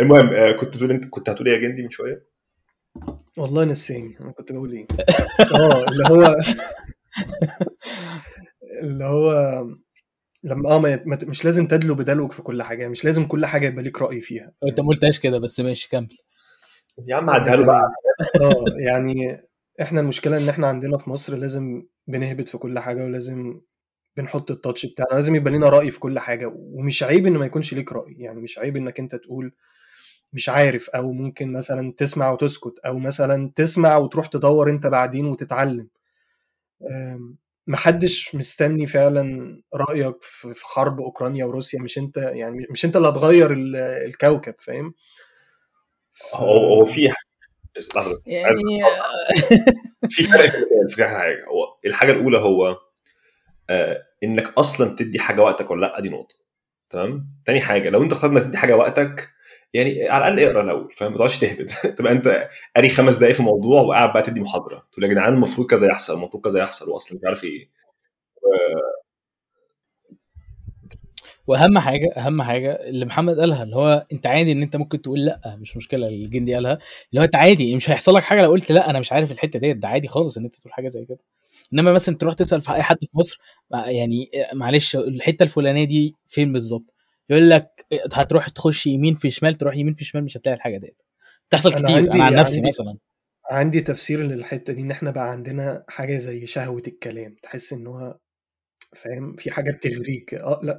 المهم 0.00 0.28
آه، 0.28 0.52
كنت 0.52 0.76
بتقول 0.76 0.90
انت 0.90 1.04
كنت 1.04 1.28
هتقول 1.28 1.48
إيه 1.48 1.54
يا 1.54 1.60
جندي 1.60 1.82
من 1.82 1.90
شوية؟ 1.90 2.26
والله 3.36 3.64
نسيني 3.64 4.18
أنا 4.22 4.32
كنت 4.32 4.52
بقول 4.52 4.72
إيه؟ 4.72 4.86
آه 5.54 5.84
اللي 5.88 6.04
هو 6.10 6.36
اللي 8.82 9.04
هو 9.04 9.32
لما 10.44 10.70
آه 10.70 10.78
ما- 10.78 11.18
مش 11.22 11.44
لازم 11.44 11.66
تدلو 11.66 11.94
بدلوك 11.94 12.32
في 12.32 12.42
كل 12.42 12.62
حاجة 12.62 12.88
مش 12.88 13.04
لازم 13.04 13.26
كل 13.26 13.46
حاجة 13.46 13.66
يبقى 13.66 13.82
ليك 13.82 14.02
رأي 14.02 14.20
فيها. 14.20 14.52
أنت 14.68 14.80
ما 14.80 14.86
قلتهاش 14.88 15.20
كده 15.20 15.38
بس 15.38 15.60
ماشي 15.60 15.88
كمل. 15.88 16.16
يا 17.06 17.16
عم 17.16 17.30
عدها 17.30 17.56
له 17.56 17.64
بقى. 17.66 17.82
آه 18.40 18.64
يعني 18.78 19.42
إحنا 19.80 20.00
المشكلة 20.00 20.36
إن 20.36 20.48
إحنا 20.48 20.66
عندنا 20.66 20.96
في 20.96 21.10
مصر 21.10 21.34
لازم 21.36 21.82
بنهبط 22.06 22.48
في 22.48 22.58
كل 22.58 22.78
حاجة 22.78 23.04
ولازم 23.04 23.60
بنحط 24.16 24.50
التاتش 24.50 24.86
بتاعنا 24.86 25.14
لازم 25.14 25.34
يبقى 25.34 25.52
لنا 25.52 25.68
رأي 25.68 25.90
في 25.90 25.98
كل 26.00 26.18
حاجة 26.18 26.52
ومش 26.54 27.02
عيب 27.02 27.26
إن 27.26 27.32
ما 27.32 27.46
يكونش 27.46 27.74
ليك 27.74 27.92
رأي 27.92 28.14
يعني 28.18 28.40
مش 28.40 28.58
عيب 28.58 28.76
إنك 28.76 29.00
أنت 29.00 29.14
تقول 29.14 29.52
مش 30.32 30.48
عارف 30.48 30.90
أو 30.90 31.12
ممكن 31.12 31.52
مثلا 31.52 31.92
تسمع 31.96 32.30
وتسكت 32.30 32.78
أو 32.86 32.98
مثلا 32.98 33.52
تسمع 33.56 33.96
وتروح 33.96 34.26
تدور 34.26 34.70
أنت 34.70 34.86
بعدين 34.86 35.26
وتتعلم. 35.26 35.88
محدش 37.66 38.34
مستني 38.34 38.86
فعلا 38.86 39.56
رأيك 39.74 40.22
في 40.22 40.66
حرب 40.66 41.00
أوكرانيا 41.00 41.44
وروسيا 41.44 41.80
مش 41.80 41.98
أنت 41.98 42.16
يعني 42.16 42.66
مش 42.70 42.84
أنت 42.84 42.96
اللي 42.96 43.08
هتغير 43.08 43.52
ال- 43.52 43.76
الكوكب 43.76 44.54
فاهم؟ 44.58 44.94
هو 46.34 46.74
هو 46.74 46.84
في 46.84 47.08
لحظة 47.96 48.22
يعني 48.26 48.56
في 50.08 50.22
فرق 50.24 50.52
في 50.88 51.04
حاجة 51.04 51.44
هو 51.48 51.76
الحاجة 51.86 52.12
الأولى 52.12 52.38
هو 52.38 52.78
آه 53.70 54.05
إنك 54.24 54.52
أصلا 54.58 54.96
تدي 54.96 55.18
حاجة 55.18 55.42
وقتك 55.42 55.70
ولا 55.70 55.86
لأ؟ 55.86 56.00
دي 56.00 56.08
نقطة. 56.08 56.34
تمام؟ 56.90 57.26
تاني 57.44 57.60
حاجة 57.60 57.90
لو 57.90 58.02
أنت 58.02 58.24
إنك 58.24 58.42
تدي 58.42 58.56
حاجة 58.56 58.76
وقتك 58.76 59.28
يعني 59.74 60.08
على 60.08 60.28
الأقل 60.28 60.48
اقرأ 60.48 60.62
الأول 60.64 60.92
فاهم؟ 60.92 61.12
ما 61.12 61.18
تقعدش 61.18 61.38
تهبد. 61.38 61.70
تبقى 61.98 62.12
أنت 62.12 62.48
قاري 62.76 62.88
خمس 62.88 63.16
دقائق 63.16 63.34
في 63.34 63.42
موضوع 63.42 63.80
وقاعد 63.82 64.12
بقى 64.12 64.22
تدي 64.22 64.40
محاضرة. 64.40 64.86
تقول 64.92 65.04
يا 65.04 65.10
جدعان 65.10 65.34
المفروض 65.34 65.66
كذا 65.66 65.86
يحصل 65.88 66.14
المفروض 66.14 66.44
كذا 66.44 66.60
يحصل 66.60 66.90
واصلا 66.90 67.18
مش 67.18 67.24
عارف 67.26 67.44
إيه. 67.44 67.70
وأهم 71.46 71.78
حاجة 71.78 72.08
أهم 72.16 72.42
حاجة 72.42 72.72
اللي 72.72 73.04
محمد 73.06 73.40
قالها 73.40 73.62
اللي 73.62 73.76
هو 73.76 74.06
أنت 74.12 74.26
عادي 74.26 74.52
إن 74.52 74.62
أنت 74.62 74.76
ممكن 74.76 75.02
تقول 75.02 75.24
لأ 75.24 75.56
مش 75.60 75.76
مشكلة 75.76 76.08
الجندي 76.08 76.54
قالها. 76.54 76.78
اللي 77.10 77.20
هو 77.20 77.24
أنت 77.24 77.36
عادي 77.36 77.76
مش 77.76 77.90
هيحصل 77.90 78.14
لك 78.14 78.22
حاجة 78.22 78.42
لو 78.42 78.50
قلت 78.50 78.72
لأ 78.72 78.90
أنا 78.90 79.00
مش 79.00 79.12
عارف 79.12 79.32
الحتة 79.32 79.58
ديت 79.58 79.76
ده 79.76 79.88
عادي 79.88 80.08
خالص 80.08 80.36
إن 80.38 80.44
أنت 80.44 80.56
تقول 80.56 80.72
حاجة 80.72 80.88
زي 80.88 81.04
كده. 81.04 81.18
انما 81.72 81.92
مثلا 81.92 82.16
تروح 82.16 82.34
تسأل 82.34 82.60
في 82.62 82.72
أي 82.74 82.82
حد 82.82 82.96
في 83.00 83.08
مصر 83.14 83.38
يعني 83.70 84.30
معلش 84.54 84.96
الحتة 84.96 85.42
الفلانية 85.42 85.84
دي 85.84 86.14
فين 86.28 86.52
بالظبط؟ 86.52 86.94
يقول 87.30 87.50
لك 87.50 87.86
هتروح 88.12 88.48
تخش 88.48 88.86
يمين 88.86 89.14
في 89.14 89.30
شمال 89.30 89.54
تروح 89.54 89.76
يمين 89.76 89.94
في 89.94 90.04
شمال 90.04 90.24
مش 90.24 90.36
هتلاقي 90.36 90.56
الحاجة 90.56 90.78
ديت. 90.78 91.02
بتحصل 91.48 91.74
كتير. 91.74 91.86
عندي- 91.96 92.10
أنا 92.12 92.24
عن 92.24 92.34
نفسي 92.34 92.56
عندي- 92.56 92.68
مثلا. 92.68 92.96
عندي 93.50 93.80
تفسير 93.80 94.22
للحتة 94.22 94.72
دي 94.72 94.80
إن 94.82 94.90
إحنا 94.90 95.10
بقى 95.10 95.30
عندنا 95.32 95.84
حاجة 95.88 96.16
زي 96.16 96.46
شهوة 96.46 96.82
الكلام. 96.88 97.36
تحس 97.42 97.72
إن 97.72 97.86
هو 97.86 98.18
فاهم؟ 98.96 99.36
في 99.36 99.50
حاجة 99.50 99.70
بتغريك. 99.70 100.34
آه 100.34 100.60
لا 100.62 100.78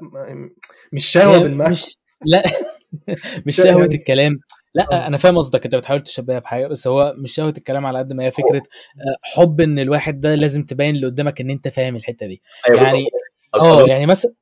مش 0.94 1.06
شهوة 1.06 1.38
بالمعنى. 1.38 1.72
مش 1.72 1.94
لا. 2.26 2.44
مش 3.48 3.56
شهوة 3.56 3.86
الكلام. 3.86 4.40
لا 4.74 4.88
آه. 4.92 5.08
أنا 5.08 5.18
فاهم 5.18 5.38
قصدك 5.38 5.66
أنت 5.66 5.76
بتحاول 5.76 6.02
تشبهها 6.02 6.40
بحاجة 6.40 6.68
بس 6.68 6.88
هو 6.88 7.14
مش 7.18 7.34
شهوه 7.34 7.54
الكلام 7.58 7.86
على 7.86 8.00
قد 8.00 8.14
ما 8.14 8.24
هي 8.24 8.32
فكرة 8.32 8.58
آه، 8.58 9.18
حب 9.22 9.62
إن 9.62 9.80
الواحد 9.80 10.22
ده 10.22 10.36
لازم 10.36 10.64
تبين 10.64 10.96
اللي 10.96 11.08
قدامك 11.08 11.42
إن 11.42 11.50
أنت 11.50 11.68
فاهم 11.68 11.96
الحتة 11.96 12.28
دي. 12.28 12.42
أيوة، 12.70 12.84
يعني 12.84 13.08
آه 13.56 13.88
يعني 13.88 14.06
مثلا 14.06 14.34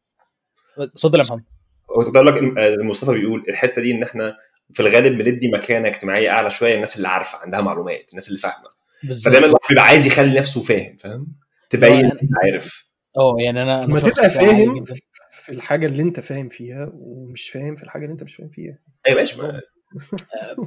اتفضل 0.77 1.19
يا 1.19 1.23
محمد. 1.23 1.43
كنت 1.85 2.15
أقول 2.15 2.27
لك 2.27 2.57
آه، 2.57 2.77
مصطفى 2.83 3.11
بيقول 3.11 3.45
الحتة 3.49 3.81
دي 3.81 3.91
إن 3.91 4.03
إحنا 4.03 4.37
في 4.73 4.79
الغالب 4.79 5.17
بندي 5.21 5.51
مكانة 5.51 5.87
اجتماعية 5.87 6.29
أعلى 6.29 6.51
شوية 6.51 6.73
للناس 6.73 6.97
اللي 6.97 7.07
عارفة 7.07 7.37
عندها 7.37 7.61
معلومات 7.61 8.09
الناس 8.09 8.27
اللي 8.27 8.39
فاهمة. 8.39 8.69
بالظبط. 9.03 9.25
فدايما 9.25 9.45
الواحد 9.47 9.69
بيبقى 9.69 9.83
عايز 9.83 10.05
يخلي 10.07 10.39
نفسه 10.39 10.61
فاهم 10.63 10.95
فاهم؟ 10.97 11.27
تبين 11.69 12.05
انك 12.05 12.19
عارف. 12.43 12.85
آه 13.17 13.35
يعني 13.39 13.63
أنا 13.63 13.85
ما 13.85 13.99
تبقى 13.99 14.29
فاهم 14.29 14.85
في 15.29 15.51
الحاجة 15.51 15.85
اللي 15.85 16.01
أنت 16.03 16.19
فاهم 16.19 16.49
فيها 16.49 16.91
ومش 16.93 17.49
فاهم 17.49 17.75
في 17.75 17.83
الحاجة 17.83 18.03
اللي 18.03 18.13
أنت 18.13 18.23
مش 18.23 18.35
فاهم 18.35 18.49
فيها. 18.49 18.77
أيوه 19.07 19.19
ماشي 19.19 19.37
ما- 19.37 19.61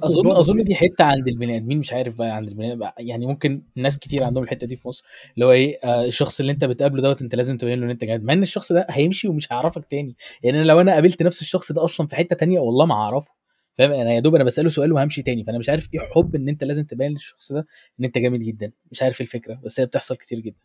اظن 0.03 0.17
موضوع 0.17 0.39
أظن 0.39 0.55
بسيط. 0.55 0.67
دي 0.67 0.75
حتة 0.75 1.05
عند 1.05 1.29
البني 1.29 1.57
آدمين 1.57 1.79
مش 1.79 1.93
عارف 1.93 2.15
بقى 2.17 2.31
عند 2.31 2.49
البني 2.49 2.79
يعني 2.99 3.27
ممكن 3.27 3.63
ناس 3.77 3.99
كتير 3.99 4.25
عندهم 4.25 4.45
الحتة 4.45 4.67
دي 4.67 4.77
في 4.77 4.89
مصر 4.89 5.05
اللي 5.35 5.47
هو 5.47 5.53
إيه 5.53 5.79
آه 5.85 6.05
الشخص 6.05 6.41
اللي 6.41 6.53
أنت 6.53 6.65
بتقابله 6.65 7.03
دوت 7.03 7.23
أنت 7.23 7.35
لازم 7.35 7.57
تبين 7.57 7.79
له 7.79 7.85
إن 7.85 7.91
أنت 7.91 8.05
جامد 8.05 8.23
مع 8.23 8.33
إن 8.33 8.43
الشخص 8.43 8.73
ده 8.73 8.87
هيمشي 8.91 9.29
ومش 9.29 9.53
هيعرفك 9.53 9.85
تاني 9.85 10.17
يعني 10.43 10.65
لو 10.65 10.81
أنا 10.81 10.93
قابلت 10.93 11.23
نفس 11.23 11.41
الشخص 11.43 11.73
ده 11.73 11.85
أصلا 11.85 12.07
في 12.07 12.17
حتة 12.17 12.37
تانية 12.37 12.61
والله 12.61 12.87
ما 12.87 12.95
هعرفه 12.95 13.33
فاهم 13.79 13.93
أنا 13.93 14.13
يا 14.13 14.21
دوب 14.21 14.35
أنا 14.35 14.45
بسأله 14.45 14.69
سؤال 14.69 14.93
وهمشي 14.93 15.23
تاني 15.23 15.45
فأنا 15.45 15.59
مش 15.59 15.69
عارف 15.69 15.89
إيه 15.95 16.01
حب 16.01 16.35
إن 16.37 16.49
أنت 16.49 16.65
لازم 16.65 16.85
تبين 16.85 17.11
للشخص 17.13 17.53
ده 17.53 17.67
إن 18.01 18.05
أنت 18.05 18.19
جامد 18.19 18.41
جدا 18.41 18.73
مش 18.93 19.03
عارف 19.03 19.21
إيه 19.21 19.27
الفكرة 19.27 19.61
بس 19.65 19.81
هي 19.81 19.87
بتحصل 19.87 20.17
كتير 20.17 20.39
جدا 20.41 20.61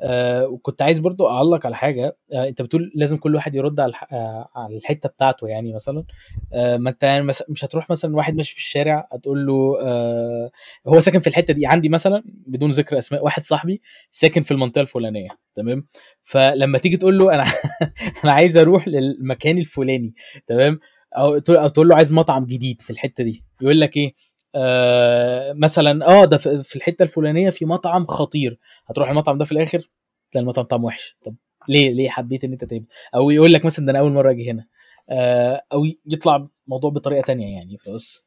آه 0.00 0.46
وكنت 0.46 0.82
عايز 0.82 0.98
برضو 0.98 1.28
أعلق 1.28 1.66
على 1.66 1.76
حاجة. 1.76 2.16
آه 2.34 2.48
أنت 2.48 2.62
بتقول 2.62 2.92
لازم 2.94 3.16
كل 3.16 3.34
واحد 3.34 3.54
يرد 3.54 3.80
على 3.80 3.92
آه 4.12 4.48
على 4.56 4.76
الحتة 4.76 5.08
بتاعته 5.08 5.48
يعني 5.48 5.74
مثلا. 5.74 6.04
ما 6.54 6.90
أنت 6.90 7.02
يعني 7.02 7.32
مش 7.48 7.64
هتروح 7.64 7.90
مثلا 7.90 8.16
واحد 8.16 8.34
ماشي 8.36 8.54
في 8.54 8.60
الشارع 8.60 9.08
هتقول 9.12 9.46
له 9.46 9.54
هو 10.86 11.00
ساكن 11.00 11.20
في 11.20 11.26
الحتة 11.26 11.54
دي. 11.54 11.66
عندي 11.66 11.88
مثلا 11.88 12.22
بدون 12.46 12.70
ذكر 12.70 12.98
أسماء 12.98 13.24
واحد 13.24 13.42
صاحبي 13.42 13.82
ساكن 14.10 14.42
في 14.42 14.50
المنطقة 14.50 14.80
الفلانية 14.82 15.28
تمام؟ 15.54 15.86
فلما 16.22 16.78
تيجي 16.78 16.96
تقول 16.96 17.18
له 17.18 17.34
أنا 17.34 17.44
أنا 18.24 18.32
عايز 18.32 18.56
أروح 18.56 18.88
للمكان 18.88 19.58
الفلاني 19.58 20.14
تمام؟ 20.46 20.78
أو 21.16 21.38
تقول 21.38 21.88
له 21.88 21.96
عايز 21.96 22.12
مطعم 22.12 22.44
جديد 22.46 22.80
في 22.82 22.90
الحتة 22.90 23.24
دي. 23.24 23.44
يقول 23.62 23.80
لك 23.80 23.96
إيه؟ 23.96 24.14
آه 24.54 25.52
مثلا 25.52 26.06
آه 26.08 26.24
ده 26.24 26.36
في 26.38 26.62
في 26.64 26.76
الحتة 26.76 27.02
الفلانية 27.02 27.50
في 27.50 27.64
مطعم 27.64 28.06
خطير. 28.06 28.58
هتروح 28.86 29.08
المطعم 29.10 29.38
ده 29.38 29.44
في 29.44 29.52
الآخر 29.52 29.78
تلاقي 30.32 30.42
المطعم 30.42 30.64
طعم 30.64 30.84
وحش. 30.84 31.16
طب 31.24 31.34
ليه 31.68 31.90
ليه 31.92 32.08
حبيت 32.10 32.44
إن 32.44 32.52
أنت 32.52 32.64
تهبط؟ 32.64 32.86
أو 33.14 33.30
يقول 33.30 33.52
لك 33.52 33.64
مثلا 33.64 33.86
ده 33.86 33.90
أنا 33.92 33.98
أول 33.98 34.12
مرة 34.12 34.30
أجي 34.30 34.50
هنا. 34.50 34.66
آه 35.10 35.62
أو 35.72 35.84
يطلع 36.06 36.48
الموضوع 36.66 36.90
بطريقة 36.90 37.22
تانية 37.26 37.54
يعني 37.56 37.78
فبس 37.78 38.26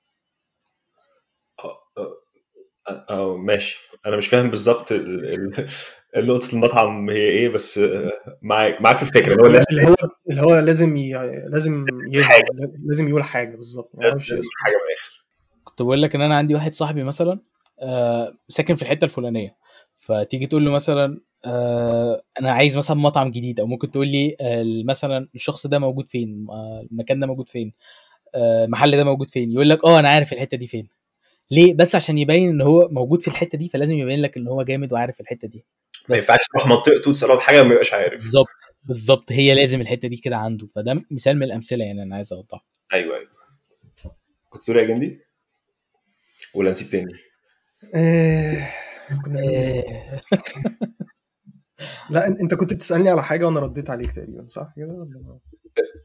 آه 1.59 1.77
آه 1.97 3.05
آه، 3.09 3.37
ماشي. 3.37 3.79
أنا 4.05 4.17
مش 4.17 4.27
فاهم 4.27 4.49
بالظبط 4.49 4.91
ال- 4.91 5.33
ال- 6.15 6.27
نقطة 6.27 6.53
المطعم 6.53 7.09
هي 7.09 7.17
إيه 7.29 7.49
بس 7.49 7.77
آه، 7.77 8.11
معاك 8.41 8.81
معاك 8.81 8.97
في 8.97 9.03
الفكرة. 9.03 9.33
ان 9.33 9.39
هو 9.39 9.45
الناس 9.45 9.65
اللي 9.71 9.87
هو 9.87 9.95
اللي 10.29 10.41
هو 10.41 10.59
لازم 10.59 10.97
ي... 10.97 11.13
لازم 11.49 11.85
يهبط 12.11 12.25
حاجة. 12.25 12.45
لازم 12.85 13.07
يقول 13.07 13.23
حاجة 13.23 13.55
بالظبط. 13.55 13.91
لازم. 13.95 14.41
حاجة 14.63 14.73
من 14.73 14.81
الآخر. 14.89 15.22
كنت 15.73 15.81
بقول 15.81 16.01
لك 16.01 16.15
إن 16.15 16.21
أنا 16.21 16.35
عندي 16.35 16.55
واحد 16.55 16.75
صاحبي 16.75 17.03
مثلا 17.03 17.39
آه 17.79 18.37
ساكن 18.47 18.75
في 18.75 18.81
الحتة 18.81 19.05
الفلانية. 19.05 19.55
فتيجي 19.95 20.47
تقول 20.47 20.65
له 20.65 20.71
مثلا 20.71 21.21
آه 21.45 22.23
أنا 22.39 22.51
عايز 22.51 22.77
مثلا 22.77 22.97
مطعم 22.97 23.31
جديد 23.31 23.59
أو 23.59 23.65
ممكن 23.65 23.91
تقول 23.91 24.07
لي 24.07 24.35
آه 24.41 24.63
مثلا 24.85 25.29
الشخص 25.35 25.67
ده 25.67 25.79
موجود 25.79 26.07
فين؟ 26.07 26.47
آه 26.49 26.87
المكان 26.91 27.19
ده 27.19 27.27
موجود 27.27 27.49
فين؟ 27.49 27.73
آه 28.35 28.65
المحل 28.65 28.97
ده 28.97 29.03
موجود 29.03 29.29
فين؟ 29.29 29.51
يقول 29.51 29.69
لك 29.69 29.85
آه 29.85 29.99
أنا 29.99 30.09
عارف 30.09 30.33
الحتة 30.33 30.57
دي 30.57 30.67
فين. 30.67 30.89
ليه؟ 31.51 31.73
بس 31.73 31.95
عشان 31.95 32.17
يبين 32.17 32.49
إن 32.49 32.61
هو 32.61 32.89
موجود 32.91 33.21
في 33.21 33.27
الحتة 33.27 33.57
دي 33.57 33.69
فلازم 33.69 33.95
يبين 33.95 34.21
لك 34.21 34.37
إن 34.37 34.47
هو 34.47 34.63
جامد 34.63 34.93
وعارف 34.93 35.21
الحتة 35.21 35.47
دي. 35.47 35.65
ما 36.09 36.15
ينفعش 36.15 36.39
تروح 36.53 36.67
منطقته 36.67 37.11
تساله 37.11 37.37
في 37.37 37.41
حاجة 37.41 37.63
ما 37.63 37.71
يبقاش 37.71 37.93
عارف. 37.93 38.21
بالظبط 38.21 38.47
بالظبط 38.83 39.31
هي 39.31 39.53
لازم 39.53 39.81
الحتة 39.81 40.07
دي 40.07 40.15
كده 40.15 40.37
عنده. 40.37 40.67
فده 40.75 41.03
مثال 41.11 41.35
من 41.35 41.43
الأمثلة 41.43 41.85
يعني 41.85 42.03
أنا 42.03 42.15
عايز 42.15 42.33
أوضحه. 42.33 42.65
أيوه 42.93 43.15
أيوه. 43.17 43.29
كنت 44.49 44.63
تقول 44.63 44.77
إيه 44.77 44.87
يا 44.87 44.93
جندي؟ 44.93 45.19
ولا 46.55 46.71
نسيت 46.71 46.87
تاني؟ 46.87 47.13
آه... 47.95 48.69
لا 52.09 52.27
أنت 52.27 52.53
كنت 52.53 52.73
بتسألني 52.73 53.09
على 53.09 53.23
حاجة 53.23 53.45
وأنا 53.45 53.59
رديت 53.59 53.89
عليك 53.89 54.11
تقريبا 54.11 54.47
صح؟ 54.49 54.73
كده 54.77 55.07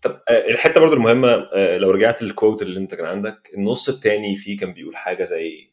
طب 0.03 0.21
آه، 0.29 0.51
الحتة 0.51 0.81
برضو 0.81 0.95
المهمة 0.95 1.29
آه، 1.55 1.79
لو 1.79 1.91
رجعت 1.91 2.23
للكوت 2.23 2.63
اللي 2.63 2.81
أنت 2.81 2.95
كان 2.95 3.07
عندك 3.07 3.51
النص 3.55 3.89
التاني 3.89 4.37
فيه 4.37 4.59
كان 4.59 4.73
بيقول 4.73 4.97
حاجة 4.97 5.25
زي 5.25 5.73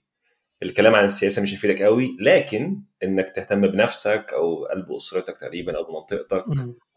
الكلام 0.64 0.96
عن 0.96 1.04
السياسة 1.06 1.42
مش 1.42 1.54
هيفيدك 1.54 1.82
قوي 1.82 2.18
لكن 2.20 2.82
إنك 3.04 3.30
تهتم 3.30 3.68
بنفسك 3.68 4.26
أو 4.34 4.66
قلب 4.66 4.92
أسرتك 4.92 5.38
تقريبا 5.38 5.78
أو 5.78 5.84
بمنطقتك. 5.84 6.44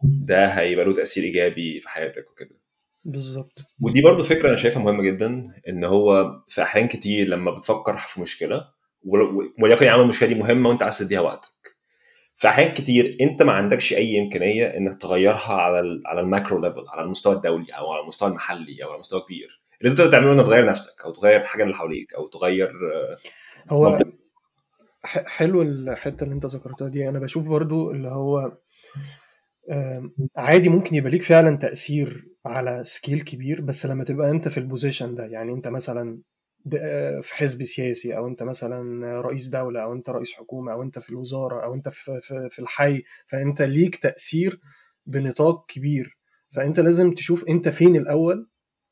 ده 0.03 0.47
هيبقى 0.47 0.85
له 0.85 0.95
تأثير 0.95 1.25
إيجابي 1.25 1.81
في 1.81 1.89
حياتك 1.89 2.31
وكده. 2.31 2.61
بالظبط. 3.09 3.53
ودي 3.81 4.03
برضو 4.03 4.23
فكرة 4.23 4.49
أنا 4.49 4.57
شايفها 4.57 4.83
مهمة 4.83 5.03
جدا 5.03 5.53
إن 5.69 5.85
هو 5.85 6.31
في 6.49 6.63
أحيان 6.63 6.89
كتير 6.89 7.29
لما 7.29 7.51
بتفكر 7.51 7.97
في 7.97 8.21
مشكلة 8.21 8.65
ول- 9.05 9.53
وليكن 9.63 9.87
يا 9.87 9.91
عم 9.91 10.01
المشكلة 10.01 10.29
دي 10.29 10.35
مهمة 10.35 10.69
وأنت 10.69 10.83
عايز 10.83 10.99
تديها 10.99 11.21
وقتك. 11.21 11.49
في 12.37 12.49
أحيان 12.49 12.75
كتير 12.75 13.17
أنت 13.21 13.43
ما 13.43 13.53
عندكش 13.53 13.93
أي 13.93 14.19
إمكانية 14.21 14.65
إنك 14.67 15.01
تغيرها 15.03 15.53
على 15.53 16.03
على 16.07 16.21
ال 16.21 16.27
macro 16.27 16.61
level 16.61 16.85
على 16.89 17.03
المستوى 17.03 17.35
الدولي 17.35 17.73
أو 17.73 17.93
على 17.93 18.03
المستوى 18.03 18.29
المحلي 18.29 18.85
أو 18.85 18.91
على 18.91 18.99
مستوى 18.99 19.21
كبير. 19.21 19.63
اللي 19.81 19.91
أنت 19.91 19.99
تقدر 19.99 20.13
تعمله 20.13 20.33
إنك 20.33 20.47
تغير 20.47 20.67
نفسك 20.67 21.01
أو 21.05 21.13
تغير 21.13 21.45
حاجة 21.45 21.63
اللي 21.63 21.75
حواليك 21.75 22.15
أو 22.15 22.27
تغير 22.29 22.73
هو 23.71 23.91
منطق. 23.91 24.07
ح- 25.05 25.27
حلو 25.27 25.63
الحتة 25.63 26.25
اللي 26.25 26.35
أنت 26.35 26.47
ذكرتها 26.47 26.89
دي. 26.89 27.09
أنا 27.09 27.19
بشوف 27.19 27.49
برضو 27.49 27.91
اللي 27.91 28.09
هو 28.09 28.53
عادي 30.37 30.69
ممكن 30.69 30.95
يبقى 30.97 31.11
ليك 31.11 31.23
فعلا 31.23 31.57
تأثير 31.57 32.29
على 32.47 32.85
scale 32.85 33.23
كبير 33.23 33.61
بس 33.61 33.87
لما 33.87 34.05
تبقى 34.05 34.31
أنت 34.31 34.49
في 34.49 34.59
ال 34.59 34.65
position 34.65 35.15
ده 35.15 35.27
يعني 35.27 35.53
أنت 35.53 35.69
مثلا 35.69 36.21
آه، 36.79 37.21
في 37.21 37.35
حزب 37.35 37.65
سياسي 37.65 38.17
أو 38.17 38.29
أنت 38.29 38.43
مثلا 38.43 39.21
رئيس 39.21 39.49
دولة 39.49 39.83
أو 39.83 39.93
أنت 39.93 40.11
رئيس 40.11 40.33
حكومة 40.33 40.73
أو 40.73 40.83
أنت 40.83 40.99
في 40.99 41.11
الوزارة 41.11 41.65
أو 41.65 41.75
أنت 41.75 41.89
في 41.89 42.21
في, 42.23 42.49
في 42.51 42.59
الحي 42.59 43.03
فأنت 43.27 43.63
ليك 43.63 43.97
تأثير 43.97 44.61
بنطاق 45.07 45.67
كبير. 45.69 46.19
فأنت 46.51 46.81
لازم 46.81 47.13
تشوف 47.15 47.45
أنت 47.49 47.69
فين 47.69 47.97
الأول 47.97 48.49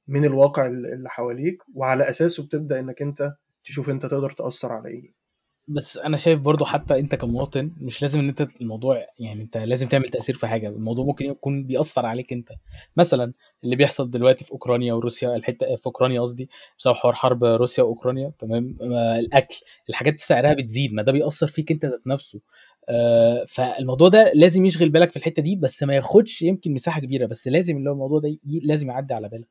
من 0.09 0.25
الواقع 0.25 0.67
اللي 0.67 1.09
حواليك 1.11 1.63
وعلى 1.75 2.09
أساسه 2.11 2.47
بتبدأ 2.47 2.81
إنك 2.81 3.03
أنت 3.03 3.33
تشوف 3.65 3.91
أنت 3.91 4.07
تقدر 4.07 4.31
تأثر 4.31 4.73
على 4.73 4.89
إيه. 4.89 5.26
بس 5.69 5.99
أنا 5.99 6.17
شايف 6.17 6.41
برضو 6.41 6.65
حتى 6.65 6.99
أنت 6.99 7.15
كمواطن 7.15 7.71
مش 7.81 8.03
لازم 8.03 8.21
إن 8.21 8.29
أنت 8.29 8.49
الموضوع 8.61 9.07
يعني 9.19 9.43
أنت 9.43 9.57
لازم 9.57 9.87
تعمل 9.89 10.09
تأثير 10.09 10.35
في 10.35 10.47
حاجة 10.47 10.69
الموضوع 10.69 11.05
ممكن 11.05 11.25
يكون 11.25 11.65
بيأثر 11.65 12.07
عليك 12.07 12.33
أنت. 12.33 12.49
مثلا 12.97 13.33
اللي 13.65 13.77
بيحصل 13.77 14.11
دلوقتي 14.11 14.45
في 14.45 14.53
أوكرانيا 14.53 14.95
وروسيا 14.95 15.37
الحتة 15.37 15.77
في 15.77 15.87
أوكرانيا 15.87 16.21
قصدي 16.21 16.49
بسبب 16.79 16.95
حوار 16.95 17.15
حرب 17.15 17.45
روسيا 17.45 17.83
وأوكرانيا 17.85 18.33
تمام؟ 18.39 18.77
الأكل 19.19 19.57
الحاجات 19.89 20.21
سعرها 20.21 20.55
بتزيد 20.55 20.93
ما 20.93 21.03
ده 21.03 21.13
بيأثر 21.13 21.47
فيك 21.47 21.71
أنت 21.71 21.85
ذات 21.85 22.07
نفسه. 22.07 22.41
آه، 22.89 23.45
فالموضوع 23.49 24.09
ده 24.09 24.33
لازم 24.35 24.65
يشغل 24.65 24.89
بالك 24.89 25.11
في 25.11 25.17
الحتة 25.17 25.43
دي 25.43 25.57
بس 25.57 25.83
ما 25.83 25.95
ياخدش 25.95 26.43
يمكن 26.43 26.75
مساحة 26.75 27.01
كبيرة 27.01 27.27
بس 27.27 27.49
لازم 27.49 27.77
اللي 27.77 27.91
هو 27.91 27.95
الموضوع 27.95 28.19
ده 28.21 28.39
لازم 28.45 28.91
يعدي 28.91 29.15
على 29.15 29.29
بالك. 29.29 29.49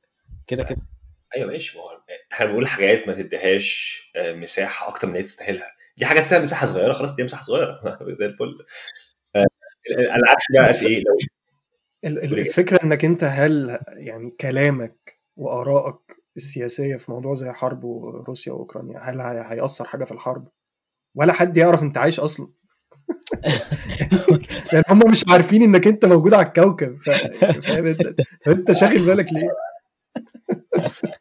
كده 0.47 0.63
كده. 0.63 0.81
أيوه 1.35 1.47
ماشي 1.47 1.77
ما 1.77 1.83
هو 1.83 1.87
إحنا 2.33 2.45
بنقول 2.45 2.67
حاجات 2.67 3.07
ما 3.07 3.13
تديهاش 3.13 4.01
آه، 4.15 4.33
مساحة 4.33 4.87
أكتر 4.87 5.07
من 5.07 5.15
هي 5.15 5.23
تستاهلها. 5.23 5.74
دي 5.97 6.05
حاجة 6.05 6.19
تستاهل 6.19 6.41
مساحة 6.41 6.65
صغيرة 6.65 6.93
خلاص 6.93 7.15
دي 7.15 7.23
مساحة 7.23 7.43
صغيرة. 7.43 7.79
زي 8.19 8.25
الفل. 8.25 8.65
آه، 9.35 9.45
العكس 10.15 10.45
بقى 10.53 10.73
في 10.73 10.87
إيه 10.87 11.03
لو. 11.03 11.17
الفكرة 12.05 12.79
إنك 12.83 13.05
أنت 13.05 13.23
هل 13.23 13.79
يعني 13.89 14.29
كلامك 14.41 15.19
وآرائك 15.37 15.95
السياسية 16.37 16.95
في 16.95 17.11
موضوع 17.11 17.35
زي 17.35 17.51
حرب 17.51 17.85
روسيا 18.27 18.53
وأوكرانيا 18.53 18.99
هل 18.99 19.21
هي- 19.21 19.45
هيأثر 19.47 19.85
حاجة 19.85 20.03
في 20.03 20.11
الحرب؟ 20.11 20.47
ولا 21.15 21.33
حد 21.33 21.57
يعرف 21.57 21.83
أنت 21.83 21.97
عايش 21.97 22.19
أصلا. 22.19 22.47
يعني 24.73 24.83
هم 24.89 25.11
مش 25.11 25.23
عارفين 25.29 25.63
إنك 25.63 25.87
أنت 25.87 26.05
موجود 26.05 26.33
على 26.33 26.45
الكوكب 26.47 26.97
ف- 27.01 27.09
أنت 28.47 28.71
شاغل 28.71 29.05
بالك 29.05 29.27
ليه؟ 29.33 29.49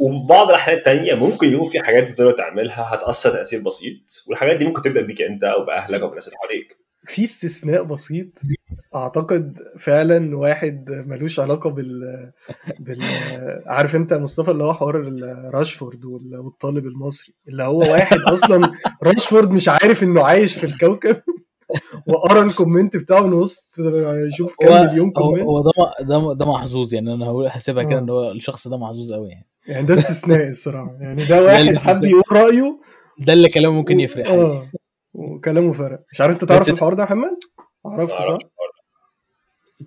وفي 0.00 0.26
بعض 0.28 0.48
الأحيان 0.48 0.76
التانية 0.78 1.14
ممكن 1.14 1.48
يكون 1.54 1.68
في 1.68 1.80
حاجات 1.80 2.08
تقدر 2.08 2.30
تعملها 2.32 2.94
هتأثر 2.94 3.30
تأثير 3.30 3.60
بسيط 3.62 4.24
والحاجات 4.28 4.56
دي 4.56 4.64
ممكن 4.64 4.82
تبدأ 4.82 5.00
بيك 5.02 5.22
أنت 5.22 5.44
أو 5.44 5.64
بأهلك 5.64 6.00
أو 6.00 6.06
بالناس 6.06 6.26
اللي 6.28 6.36
حواليك. 6.38 6.78
في 7.06 7.24
استثناء 7.24 7.82
بسيط 7.84 8.26
أعتقد 8.94 9.56
فعلا 9.78 10.36
واحد 10.36 10.90
ملوش 11.06 11.40
علاقة 11.40 11.70
بال 11.70 12.00
بال 12.80 13.02
عارف 13.66 13.96
أنت 13.96 14.12
يا 14.12 14.18
مصطفى 14.18 14.50
اللي 14.50 14.64
هو 14.64 14.72
حوار 14.74 15.12
راشفورد 15.54 16.04
وال- 16.04 16.36
والطالب 16.36 16.86
المصري 16.86 17.34
اللي 17.48 17.62
هو 17.62 17.78
واحد 17.78 18.18
أصلا 18.20 18.72
راشفورد 19.02 19.50
مش 19.50 19.68
عارف 19.68 20.02
إنه 20.02 20.24
عايش 20.24 20.54
في 20.56 20.66
الكوكب 20.66 21.16
وقرأ 22.08 22.42
ال 22.44 22.50
comment 22.50 22.96
بتاعه 22.96 23.20
من 23.26 23.32
وسط 23.32 23.74
يشوف 24.28 24.56
هو 24.64 24.68
كام 24.68 24.86
مليون 24.86 25.06
هو, 25.06 25.12
comment. 25.12 25.42
هو 25.44 25.62
ده 25.62 25.70
ده 26.00 26.34
ده 26.34 26.46
محظوظ 26.46 26.94
يعني 26.94 27.14
أنا 27.14 27.26
هسيبها 27.50 27.82
كده 27.82 27.96
آه. 27.96 27.98
إن 27.98 28.10
هو 28.10 28.30
الشخص 28.32 28.68
ده 28.68 28.76
محظوظ 28.78 29.12
قوي 29.12 29.28
يعني. 29.28 29.46
يعني 29.66 29.86
ده 29.86 29.94
استثناء 29.94 30.48
الصراحة. 30.48 30.96
يعني 31.00 31.24
ده 31.24 31.42
واحد. 31.44 31.76
حب 31.78 32.04
يقول 32.04 32.22
رأيه. 32.32 32.80
ده 33.18 33.32
اللي 33.32 33.48
كلامه 33.48 33.74
ممكن 33.74 34.00
يفرق. 34.00 34.28
آه. 34.30 34.70
وكلامه 35.14 35.72
فرق. 35.72 36.04
مش 36.12 36.20
عارف 36.20 36.34
انت 36.34 36.44
تعرف 36.44 36.68
الحوار 36.68 36.94
ده 36.94 37.02
يا 37.02 37.06
محمد؟ 37.06 37.36
عرفته. 37.86 38.34
صح؟ 38.34 38.38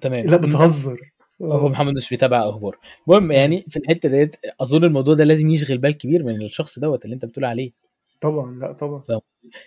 تمام. 0.02 0.24
لا 0.26 0.38
بتهزر. 0.38 1.00
هو 1.42 1.70
محمد 1.70 1.94
مش 1.94 2.10
بيتابع 2.10 2.50
أخبار. 2.50 2.78
المهم 3.08 3.32
يعني 3.32 3.66
في 3.70 3.78
الحتة 3.80 4.10
ديت 4.10 4.36
أظن 4.62 4.84
الموضوع 4.84 5.16
ده 5.16 5.24
لازم 5.24 5.50
يشغل 5.52 5.78
بال 5.78 5.98
كبير 5.98 6.24
من 6.24 6.42
الشخص 6.42 6.80
دوت 6.80 7.06
اللي 7.06 7.14
انت 7.14 7.26
بتقول 7.26 7.46
عليه. 7.46 7.72
طبعا 8.22 8.60
لا 8.60 8.72
طبعا. 8.72 9.04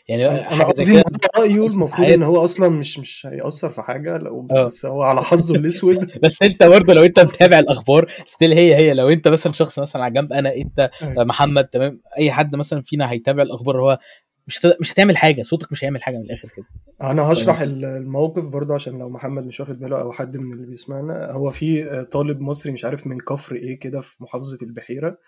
يعني 0.09 0.29
أنا 0.29 0.65
قصدي 0.65 1.03
رأيه 1.39 1.67
المفروض. 1.67 2.09
إن 2.09 2.23
هو 2.23 2.45
أصلا 2.45 2.69
مش 2.69 2.99
مش 2.99 3.27
هيأثر 3.31 3.71
في 3.71 3.83
حاجة 3.83 4.19
لو 4.19 4.49
آه. 4.51 4.65
بس 4.65 4.87
هو 4.87 5.03
على 5.03 5.23
حظه 5.23 5.55
الأسود 5.55 6.11
بس 6.23 6.43
أنت 6.43 6.63
برضه 6.63 6.95
لو 6.95 7.05
أنت 7.05 7.21
متابع 7.21 7.59
الأخبار 7.59 8.13
ستيل 8.27 8.53
هي 8.53 8.75
هي 8.77 8.95
لو 8.95 9.09
أنت 9.09 9.29
مثلا 9.29 9.53
شخص 9.53 9.79
مثلا 9.79 10.05
على 10.05 10.15
جنب 10.15 10.33
أنا 10.33 10.55
أنت 10.55 10.91
أيوة. 11.03 11.25
محمد 11.25 11.65
تمام 11.67 12.01
أي 12.19 12.33
حد 12.33 12.57
مثلا 12.57 12.83
فينا 12.83 13.11
هيتابع 13.11 13.43
الأخبار 13.43 13.81
هو 13.81 13.99
مش 14.47 14.67
مش 14.81 14.93
هتعمل 14.93 15.17
حاجة 15.17 15.43
صوتك 15.43 15.73
مش 15.73 15.85
هيعمل 15.85 16.03
حاجة 16.03 16.17
من 16.17 16.23
الآخر 16.23 16.49
كده 16.57 16.67
أنا 17.03 17.23
هشرح 17.23 17.61
ال- 17.61 17.85
الموقف 17.85 18.45
برضه 18.45 18.75
عشان 18.75 18.99
لو 18.99 19.09
محمد 19.09 19.47
مش 19.47 19.61
واخد 19.61 19.79
باله 19.81 20.01
أو 20.01 20.13
حد 20.13 20.37
من 20.37 20.53
اللي 20.53 20.67
بيسمعنا 20.67 21.31
هو 21.33 21.51
في 21.51 22.05
طالب 22.13 22.41
مصري 22.41 22.73
مش 22.73 22.85
عارف 22.85 23.07
من 23.07 23.19
كفر 23.21 23.57
إيه 23.57 23.79
كده 23.81 24.01
في 24.01 24.23
محافظة 24.23 24.59
البحيرة 24.63 25.19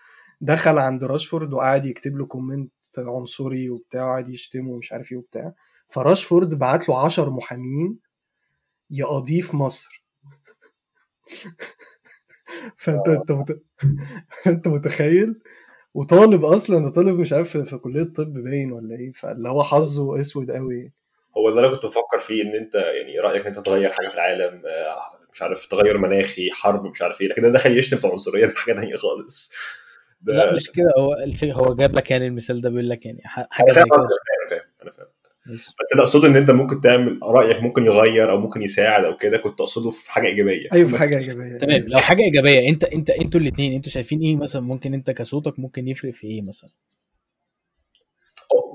دخل 0.41 0.77
عند 0.79 1.03
راشفورد 1.03 1.53
وقعد 1.53 1.85
يكتب 1.85 2.17
له 2.17 2.25
كومنت 2.25 2.71
عنصري 2.97 3.69
وبتاع 3.69 4.05
وقعد 4.07 4.29
يشتمه 4.29 4.71
ومش 4.71 4.91
عارف 4.93 5.11
إيه 5.11 5.17
وبتاع. 5.17 5.53
فراشفورد 5.89 6.49
بعت 6.53 6.89
له 6.89 7.05
10 7.05 7.29
محامين 7.29 7.99
يقضيه 8.91 9.41
في 9.41 9.57
مصر. 9.57 10.03
فانت 12.77 13.07
انت 13.07 13.31
مت... 13.31 13.61
انت 14.47 14.67
متخيل؟ 14.67 15.39
وطالب 15.93 16.45
أصلا 16.45 16.79
ده 16.79 16.89
طالب 16.89 17.19
مش 17.19 17.33
عارف 17.33 17.49
في 17.49 17.65
في 17.65 17.77
كلية 17.77 18.03
طب 18.03 18.33
باين 18.33 18.71
ولا 18.71 18.95
إيه 18.95 19.11
فاللي 19.11 19.49
هو 19.49 19.63
حظه 19.63 20.19
اسود 20.19 20.51
قوي. 20.51 20.91
هو 21.37 21.49
اللي 21.49 21.59
أنا 21.59 21.75
كنت 21.75 21.85
بفكر 21.85 22.19
فيه 22.19 22.43
ان 22.43 22.55
انت 22.55 22.75
يعني 22.75 23.19
رأيك 23.19 23.41
إن 23.41 23.47
انت 23.47 23.65
تغير 23.65 23.89
حاجة 23.89 24.07
في 24.07 24.13
العالم 24.13 24.61
آه، 24.65 25.19
مش 25.33 25.41
عارف 25.41 25.65
تغير 25.65 25.97
مناخي 25.97 26.51
حرب 26.51 26.85
مش 26.85 27.01
عارف 27.01 27.21
إيه 27.21 27.27
لكن 27.27 27.41
ده 27.41 27.49
دخل 27.49 27.77
يشتم 27.77 27.97
في 27.97 28.07
عنصرية 28.07 28.45
دي 28.45 28.55
حاجة 28.55 28.73
ثانية 28.73 28.95
خالص. 28.95 29.53
لا 30.23 30.53
مش 30.55 30.71
كده. 30.71 30.85
هو 30.97 31.15
هو 31.65 31.75
جاب 31.75 31.95
لك 31.95 32.11
يعني 32.11 32.27
المثال 32.27 32.61
ده 32.61 32.69
بيقول 32.69 32.89
لك 32.89 33.05
يعني 33.05 33.21
ح- 33.25 33.47
حاجة 33.51 33.65
أنا 33.65 33.73
زي 33.73 33.79
فاهم 33.81 33.89
كده 33.89 33.97
أنا 33.97 34.49
فاهم 34.49 34.69
أنا 34.83 34.91
فاهم. 34.91 35.07
بس. 35.53 35.73
أنا 35.93 36.01
أقصد 36.01 36.25
إن 36.25 36.35
أنت 36.35 36.51
ممكن 36.51 36.81
تعمل 36.81 37.19
رأيك 37.23 37.63
ممكن 37.63 37.85
يغير 37.85 38.31
أو 38.31 38.37
ممكن 38.37 38.61
يساعد 38.61 39.03
أو 39.03 39.17
كده 39.17 39.37
كنت 39.37 39.61
أقصده 39.61 39.91
في 39.91 40.11
حاجة 40.11 40.27
إيجابية. 40.27 40.67
أيوه 40.73 40.87
في 40.89 40.97
حاجة 40.97 41.17
إيجابية. 41.17 41.57
تمام. 41.57 41.83
لو 41.87 41.97
حاجة 41.97 42.21
إيجابية 42.21 42.69
أنت 42.69 42.83
أنت 42.83 43.09
أنتوا 43.09 43.39
الاثنين 43.41 43.73
أنتوا 43.73 43.91
شايفين 43.91 44.21
إيه 44.21 44.35
مثلا؟ 44.35 44.61
ممكن 44.61 44.93
أنت 44.93 45.11
كصوتك 45.11 45.59
ممكن 45.59 45.87
يفرق 45.87 46.13
في 46.13 46.27
إيه 46.27 46.41
مثلا؟ 46.41 46.69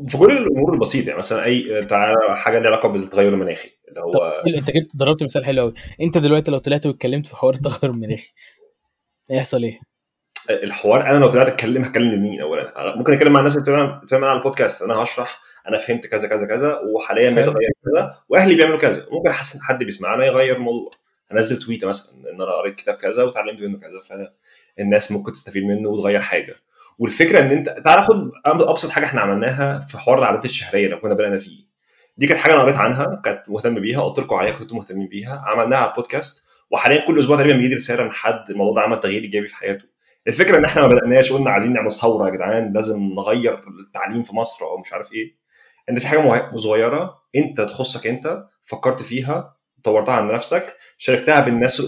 في 0.08 0.18
كل 0.18 0.32
الأمور 0.38 0.74
البسيطة 0.74 1.06
يعني 1.06 1.18
مثلا 1.18 1.44
أي 1.44 1.84
تعالى 1.84 2.16
حاجة 2.36 2.58
ليها 2.58 2.68
علاقة 2.70 2.88
بالتغير 2.88 3.32
المناخي 3.34 3.68
اللي 3.88 4.00
هو 4.00 4.42
أنت 4.58 4.70
جبت 4.70 4.96
ضربت 4.96 5.22
مثال 5.22 5.44
حلو 5.44 5.60
قوي 5.62 5.74
أنت 6.02 6.18
دلوقتي 6.18 6.50
لو 6.50 6.58
طلعت 6.58 6.86
واتكلمت 6.86 7.26
في 7.26 7.36
حوار 7.36 7.54
التغير 7.54 7.92
المناخي 7.92 8.32
هيحصل 9.30 9.62
إيه؟ 9.62 9.80
الحوار 10.50 11.10
أنا 11.10 11.18
لو 11.18 11.26
طلعت 11.28 11.48
اتكلم 11.48 11.82
هتكلم 11.82 12.12
لمين 12.12 12.40
اولا؟ 12.40 12.94
ممكن 12.96 13.12
أتكلم 13.12 13.32
مع 13.32 13.40
الناس 13.40 13.56
اللي 13.56 14.00
بتتابع 14.02 14.28
على 14.28 14.38
البودكاست. 14.38 14.82
أنا 14.82 14.94
هشرح 14.94 15.40
أنا 15.68 15.78
فهمت 15.78 16.06
كذا 16.06 16.28
كذا 16.28 16.46
كذا 16.46 16.80
وحاليا. 16.94 17.30
بيتغير 17.30 17.70
كذا 17.84 18.18
وأهلي 18.28 18.54
بيعملوا 18.54 18.78
كذا. 18.78 19.06
ممكن 19.10 19.30
احس 19.30 19.54
ان 19.54 19.62
حد 19.62 19.84
بيسمعنا 19.84 20.24
يغير 20.24 20.56
الموضوع 20.56 20.90
انزل 21.32 21.56
تويته 21.56 21.88
مثلا 21.88 22.12
إن 22.12 22.42
أنا 22.42 22.52
قريت 22.52 22.74
كتاب 22.74 22.94
كذا 22.94 23.22
وتعلمت 23.22 23.60
منه 23.60 23.78
كذا 23.78 24.28
فالناس 24.78 25.12
ممكن 25.12 25.32
تستفيد 25.32 25.64
منه 25.64 25.88
وتغير 25.88 26.20
حاجة. 26.20 26.54
والفكرة 26.98 27.40
إن 27.40 27.50
أنت 27.50 27.68
تعالى 27.68 28.02
خد 28.02 28.30
أبسط 28.46 28.90
حاجة 28.90 29.04
إحنا 29.04 29.20
عملناها 29.20 29.80
في 29.80 29.98
حوار 29.98 30.18
العادات 30.18 30.44
الشهرية 30.44 30.84
اللي 30.84 30.96
كنا 30.96 31.14
بدأنا 31.14 31.38
فيه. 31.38 31.64
دي 32.16 32.26
كانت 32.26 32.40
حاجة 32.40 32.54
أنا 32.54 32.62
قريت 32.62 32.76
عنها 32.76 33.20
كانت 33.24 33.42
مهتم 33.48 33.74
بيها 33.74 34.02
قلت 34.02 34.18
لكم 34.18 34.36
عليها 34.36 34.54
كنتوا 34.54 34.76
مهتمين 34.76 35.08
بيها. 35.08 35.44
عملناها 35.46 35.78
على 35.78 35.90
البودكاست 35.90 36.44
وحاليا 36.70 37.06
كل 37.06 37.18
أسبوع 37.18 37.36
تقريبا 37.36 37.58
بيجي 37.58 37.74
رساله 37.74 38.04
من 38.04 38.10
حد 38.10 38.50
الموضوع 38.50 38.74
ده 38.74 38.80
عمل 38.80 39.00
تغيير 39.00 39.22
إيجابي 39.22 39.48
في 39.48 39.56
حياته. 39.56 39.93
الفكرة 40.28 40.58
إن 40.58 40.64
إحنا 40.64 40.82
ما 40.82 40.88
بدأناش 40.88 41.32
قلنا 41.32 41.50
عايزين 41.50 41.72
نعمل 41.72 41.90
ثورة 41.90 42.26
يا 42.26 42.30
جدعان 42.34 42.72
لازم 42.72 43.02
نغير 43.02 43.60
التعليم 43.86 44.22
في 44.22 44.36
مصر 44.36 44.64
أو 44.64 44.78
مش 44.78 44.92
عارف 44.92 45.12
إيه. 45.12 45.36
إن 45.90 45.98
في 45.98 46.06
حاجة 46.06 46.56
صغيرة 46.56 47.22
أنت 47.36 47.60
تخصك 47.60 48.06
أنت 48.06 48.44
فكرت 48.64 49.02
فيها 49.02 49.56
طورتها 49.84 50.14
عن 50.14 50.28
نفسك 50.28 50.76
شاركتها 50.98 51.40
بالناس 51.40 51.82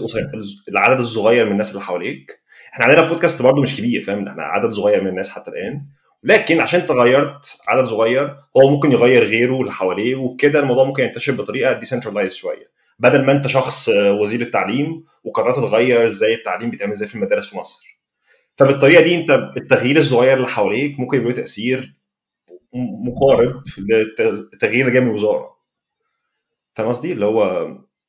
العدد 0.69 0.99
الصغير 0.99 1.45
من 1.45 1.51
الناس 1.51 1.71
اللي 1.71 1.81
حواليك. 1.81 2.39
إحنا 2.73 2.85
عندنا 2.85 3.07
بودكاست 3.07 3.41
برضه 3.41 3.61
مش 3.61 3.77
كبير 3.77 4.01
فاهم؟ 4.01 4.27
إحنا 4.27 4.43
عدد 4.43 4.71
صغير 4.71 5.01
من 5.01 5.07
الناس 5.07 5.29
حتى 5.29 5.51
الآن. 5.51 5.85
لكن 6.23 6.59
عشان 6.59 6.79
أنت 6.79 6.91
غيرت 6.91 7.57
عدد 7.67 7.85
صغير 7.85 8.37
هو 8.57 8.69
ممكن 8.69 8.91
يغير 8.91 9.23
غيره 9.23 9.61
اللي 9.61 9.71
حواليه 9.71 10.15
وبكده 10.15 10.59
الموضوع 10.59 10.83
ممكن 10.83 11.03
ينتشر 11.03 11.33
بطريقة 11.33 11.73
ديسنترلايز 11.73 12.35
شوية. 12.35 12.71
بدل 12.99 13.25
ما 13.25 13.31
أنت 13.31 13.47
شخص 13.47 13.89
آه، 13.89 14.11
وزير 14.11 14.41
التعليم 14.41 15.03
وقررت 15.23 15.55
تغير 15.55 16.05
إزاي 16.05 16.33
التعليم 16.33 16.69
بيتعمل 16.69 16.91
إزاي 16.91 17.07
في 17.07 17.15
المدارس 17.15 17.49
في 17.49 17.57
مصر. 17.57 17.96
فبالطريقة 18.57 19.03
دي 19.03 19.15
انت 19.15 19.29
التغيير 19.57 19.97
الصغير 19.97 20.33
اللي 20.37 20.47
حواليك 20.47 20.99
ممكن 20.99 21.21
يبقى 21.21 21.33
تأثير 21.33 21.93
مقارب 22.73 23.63
للتغيير 23.79 24.81
اللي 24.81 24.91
جاي 24.91 25.01
من 25.01 25.07
الوزاره 25.07 25.57
فاهم 26.73 26.87
قصدي؟ 26.87 27.11
اللي 27.11 27.25
هو 27.25 27.67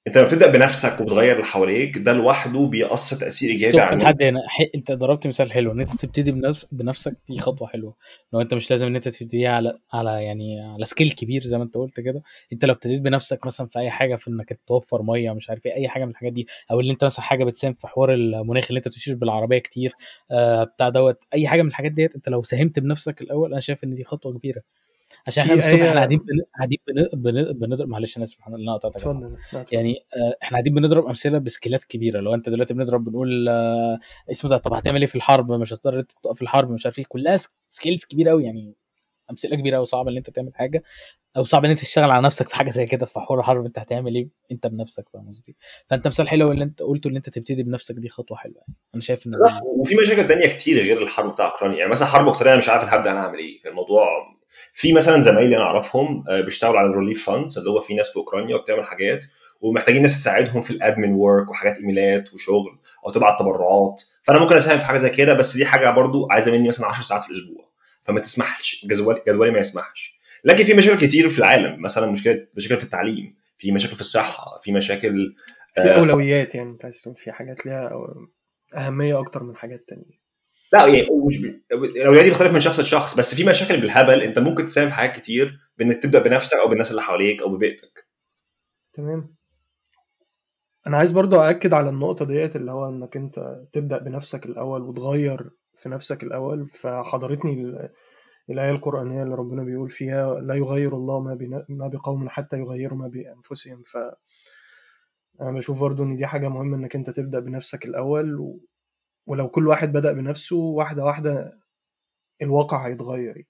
انت 0.08 0.18
لما 0.18 0.26
بتبدأ 0.26 0.50
بنفسك 0.50 1.00
وبتغير 1.00 1.32
اللي 1.32 1.44
حواليك 1.44 1.98
ده 1.98 2.12
لوحده 2.12 2.66
بيأثر 2.66 3.16
تأثير 3.16 3.50
إيجابي 3.50 3.80
على 3.80 4.02
لحد 4.02 4.22
هنا؟ 4.22 4.40
انت 4.74 4.92
ضربت 4.92 5.26
مثال 5.26 5.52
حلو 5.52 5.72
ان 5.72 5.80
انت 5.80 5.96
تبتدي 5.96 6.32
بنفس 6.32 6.66
بنفسك 6.72 7.16
دي 7.28 7.40
خطوة 7.40 7.68
حلوة. 7.68 7.94
لو 8.32 8.40
انت 8.40 8.54
مش 8.54 8.70
لازم 8.70 8.86
ان 8.86 8.96
انت 8.96 9.08
تبتديها 9.08 9.50
على 9.50 9.78
على 9.92 10.24
يعني 10.24 10.60
على 10.60 10.84
scale 10.84 11.12
كبير 11.12 11.42
زي 11.42 11.58
ما 11.58 11.64
انت 11.64 11.74
قلت 11.76 12.00
كده. 12.00 12.22
انت 12.52 12.64
لو 12.64 12.74
ابتديت 12.74 13.00
بنفسك 13.00 13.46
مثلا 13.46 13.66
في 13.66 13.78
أي 13.78 13.90
حاجة 13.90 14.16
في 14.16 14.28
إنك 14.28 14.58
توفر 14.66 15.02
مية 15.02 15.32
مش 15.32 15.50
عارف 15.50 15.66
إيه 15.66 15.74
أي 15.74 15.88
حاجة 15.88 16.04
من 16.04 16.10
الحاجات 16.10 16.32
دي 16.32 16.46
أو 16.70 16.80
اللي 16.80 16.92
انت 16.92 17.04
مثلا 17.04 17.24
حاجة 17.24 17.44
بتساهم 17.44 17.72
في 17.72 17.86
حوار 17.86 18.14
المناخ 18.14 18.64
اللي 18.68 18.78
انت 18.78 18.88
بتمشيش 18.88 19.14
بالعربية 19.14 19.58
كتير 19.58 19.92
آه 20.30 20.64
بتاع 20.64 20.88
دوت 20.88 21.24
أي 21.34 21.48
حاجة 21.48 21.62
من 21.62 21.68
الحاجات 21.68 21.92
ديت 21.92 22.14
انت 22.14 22.28
لو 22.28 22.42
ساهمت 22.42 22.78
بنفسك 22.78 23.20
الأول 23.20 23.52
أنا 23.52 23.60
شايف 23.60 23.84
إن 23.84 23.94
دي 23.94 24.04
خطوة 24.04 24.32
كبيرة. 24.38 24.62
عشان 25.28 25.42
إحنا 25.42 25.54
الصبح 25.54 25.72
إحنا 25.82 25.92
قاعدين 25.94 26.18
بن- 26.18 26.42
قاعدين 26.56 26.78
بن- 26.88 27.08
بن- 27.12 27.52
بنضرب 27.52 27.88
معلش 27.88 28.16
أنا 28.16 28.24
اسف 28.24 28.38
أنا 28.48 28.74
قطعتك. 28.74 29.72
يعني 29.72 29.94
آه، 30.16 30.36
إحنا 30.42 30.50
قاعدين 30.56 30.74
بنضرب 30.74 31.06
أمثلة 31.06 31.38
بسكيلات 31.38 31.84
كبيرة. 31.84 32.20
لو 32.20 32.34
أنت 32.34 32.48
دلوقتي 32.48 32.74
بنضرب 32.74 33.04
بنقول 33.04 33.48
آه، 33.48 33.98
اسمه 34.30 34.50
ده 34.50 34.56
طب 34.58 34.72
هتعمل 34.72 35.00
إيه 35.00 35.06
في 35.06 35.16
الحرب؟ 35.16 35.52
مش 35.52 35.72
هتقدر 35.72 36.00
تقف 36.00 36.36
في 36.36 36.42
الحرب 36.42 36.70
مش 36.70 36.86
عارف 36.86 36.98
إيه. 36.98 37.04
كلها 37.08 37.36
سكيلز 37.70 38.04
كبيرة 38.04 38.30
قوي 38.30 38.44
يعني. 38.44 38.74
أمثلة 39.30 39.56
كبيرة 39.56 39.76
قوي 39.76 39.86
صعب 39.86 40.08
إن 40.08 40.16
أنت 40.16 40.30
تعمل 40.30 40.54
حاجة. 40.54 40.82
أو 41.36 41.44
صعب 41.44 41.64
إن 41.64 41.70
أنت 41.70 41.80
تشتغل 41.80 42.10
على 42.10 42.22
نفسك 42.22 42.48
في 42.48 42.56
حاجة 42.56 42.70
زي 42.70 42.86
كده 42.86 43.06
في 43.06 43.20
حوار 43.20 43.38
الحرب. 43.40 43.64
أنت 43.64 43.78
هتعمل 43.78 44.14
إيه؟ 44.14 44.28
أنت 44.52 44.66
بنفسك 44.66 45.08
فاهم 45.12 45.28
قصدي؟ 45.28 45.56
فأنت 45.86 46.06
مثال 46.08 46.28
حلو 46.28 46.52
اللي 46.52 46.64
أنت 46.64 46.82
قلته 46.82 47.08
ان 47.10 47.16
أنت 47.16 47.28
تبتدي 47.30 47.62
بنفسك 47.62 47.94
دي 47.94 48.08
خطوة 48.08 48.36
حلوة. 48.36 48.56
يعني 48.56 48.74
أنا 48.94 49.02
شايف 49.02 49.26
إن 49.26 49.32
وفي 49.80 49.94
مشاكل 49.94 50.28
تانية 50.28 50.46
كتير 50.46 50.82
غير 50.82 51.02
الحرب 51.02 51.32
بتاع 51.32 51.50
أوكرانيا. 51.52 51.78
يعني 51.78 51.90
مثلا 51.90 52.08
حرب 52.08 52.26
أوكرانيا 52.26 52.56
مش 52.58 52.68
عارف 52.68 52.94
هبدا 52.94 53.10
أنا 53.12 53.20
أعمل 53.20 53.38
إيه. 53.38 53.60
في 53.60 53.68
الموضوع 53.68 54.08
في 54.72 54.92
مثلا 54.92 55.20
زمايلي 55.20 55.56
أنا 55.56 55.64
أعرفهم 55.64 56.24
آه، 56.28 56.40
بيشتغلوا 56.40 56.78
على 56.78 56.88
ال 56.88 56.93
relief 56.93 57.26
funds 57.26 57.58
اللي 57.58 57.70
هو 57.70 57.80
في 57.80 57.94
ناس 57.94 58.10
في 58.10 58.16
أوكرانيا 58.16 58.56
وبتعمل 58.56 58.84
حاجات 58.84 59.24
ومحتاجين 59.60 60.02
ناس 60.02 60.16
تساعدهم 60.16 60.62
في 60.62 60.70
ال 60.70 60.77
admin 60.77 61.12
work 61.12 61.50
وحاجات 61.50 61.76
إيميلات 61.76 62.34
وشغل 62.34 62.78
أو 63.06 63.10
تبعت 63.10 63.38
تبرعات. 63.38 64.02
فأنا 64.22 64.38
ممكن 64.38 64.56
أساهم 64.56 64.78
في 64.78 64.84
حاجة 64.84 64.98
زي 64.98 65.10
كده 65.10 65.34
بس 65.34 65.56
دي 65.56 65.66
حاجة 65.66 65.90
برضو 65.90 66.26
عايزة 66.30 66.52
مني 66.52 66.68
مثلا 66.68 66.86
10 66.86 67.02
ساعات 67.02 67.22
في 67.22 67.30
الأسبوع. 67.30 67.68
فما 68.04 68.20
تسمحش 68.20 68.86
جدولي 68.86 69.22
جدولي 69.28 69.50
ما 69.50 69.58
يسمحش. 69.58 70.18
لكن 70.44 70.64
في 70.64 70.74
مشاكل 70.74 71.06
كتير 71.06 71.28
في 71.28 71.38
العالم 71.38 71.82
مثلا 71.82 72.06
مشكله 72.06 72.46
مشاكل 72.56 72.78
في 72.78 72.84
التعليم 72.84 73.34
في 73.58 73.72
مشاكل 73.72 73.94
في 73.94 74.00
الصحة 74.00 74.60
في 74.62 74.72
مشاكل 74.72 75.34
في 75.74 75.80
آه، 75.80 75.98
أولويات 75.98 76.54
يعني 76.54 76.70
أنت 76.70 76.84
عايز 76.84 77.02
تقول 77.02 77.16
في 77.16 77.32
حاجات 77.32 77.66
ليها 77.66 77.90
أهمية 78.74 79.20
أكتر 79.20 79.42
من 79.42 79.56
حاجات 79.56 79.84
تانية. 79.88 80.27
لا 80.72 80.86
يعني 80.86 81.08
مش 81.26 81.38
ب... 81.38 81.60
الاولويات 81.72 82.24
دي 82.24 82.30
بتختلف 82.30 82.52
من 82.52 82.60
شخص 82.60 82.80
لشخص 82.80 83.14
بس 83.14 83.34
في 83.34 83.44
مشاكل 83.44 83.80
بالهبل 83.80 84.22
انت 84.22 84.38
ممكن 84.38 84.66
تساهم 84.66 84.88
في 84.88 84.94
حاجات 84.94 85.16
كتير 85.16 85.58
بانك 85.78 86.02
تبدأ 86.02 86.18
بنفسك 86.22 86.56
أو 86.56 86.68
بالناس 86.68 86.90
اللي 86.90 87.02
حواليك 87.02 87.42
أو 87.42 87.48
ببيئتك 87.48 88.06
تمام. 88.92 89.34
أنا 90.86 90.96
عايز 90.96 91.12
برضو 91.12 91.40
أأكد 91.40 91.74
على 91.74 91.88
النقطة 91.88 92.24
ديت 92.24 92.56
اللي 92.56 92.72
هو 92.72 92.88
إنك 92.88 93.16
أنت 93.16 93.66
تبدأ 93.72 93.98
بنفسك 93.98 94.46
الأول 94.46 94.82
وتغير 94.82 95.50
في 95.76 95.88
نفسك 95.88 96.22
الأول. 96.22 96.68
فحضرتني 96.68 97.52
ال- 97.52 97.90
الآية 98.50 98.70
القرآنية 98.70 99.22
اللي 99.22 99.34
ربنا 99.34 99.62
بيقول 99.62 99.90
فيها 99.90 100.40
لا 100.40 100.54
يغير 100.54 100.96
الله 100.96 101.20
ما, 101.20 101.64
ما 101.68 101.88
بقوم 101.88 102.28
حتى 102.28 102.58
يغيروا 102.58 102.98
ما 102.98 103.08
بأنفسهم. 103.08 103.82
ف 103.82 103.96
أنا 105.40 105.52
بشوف 105.52 105.80
برضو 105.80 106.02
إن 106.02 106.16
دي 106.16 106.26
حاجة 106.26 106.48
مهمة 106.48 106.76
إنك 106.76 106.96
أنت 106.96 107.10
تبدأ 107.10 107.40
بنفسك 107.40 107.84
الأول 107.84 108.40
و... 108.40 108.60
ولو 109.28 109.48
كل 109.48 109.68
واحد 109.68 109.92
بدأ 109.92 110.12
بنفسه 110.12 110.56
واحدة 110.56 111.04
واحدة 111.04 111.58
الواقع 112.42 112.86
هيتغير 112.86 113.26
يعني. 113.26 113.48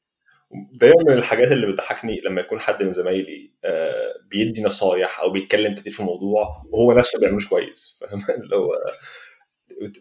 دايما 0.72 1.02
من 1.08 1.12
الحاجات 1.12 1.52
اللي 1.52 1.66
بتضحكني 1.66 2.20
لما 2.20 2.40
يكون 2.40 2.60
حد 2.60 2.82
من 2.82 2.92
زمايلي 2.92 3.52
آه، 3.64 4.14
بيدي 4.30 4.62
نصايح 4.62 5.20
أو 5.20 5.30
بيتكلم 5.30 5.74
كتير 5.74 5.92
في 5.92 6.00
الموضوع 6.00 6.62
وهو 6.70 6.92
نفسه 6.92 7.16
ما 7.16 7.20
بيعملوش 7.20 7.48
كويس 7.48 7.98
فاهم؟ 8.00 8.20
اللي 8.42 8.56
هو 8.56 8.70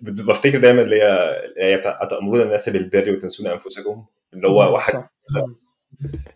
بفتكر 0.02 0.58
دايما 0.58 0.82
اللي 0.82 0.96
هي 0.96 1.40
الايه 1.46 1.76
بتاع 1.76 2.00
اتامرون 2.02 2.42
الناس 2.42 2.70
بالبر 2.70 3.12
وتنسون 3.12 3.48
أنفسكم؟ 3.48 4.06
اللي 4.34 4.48
هو 4.48 4.74
واحد 4.74 4.94
صح. 4.94 5.12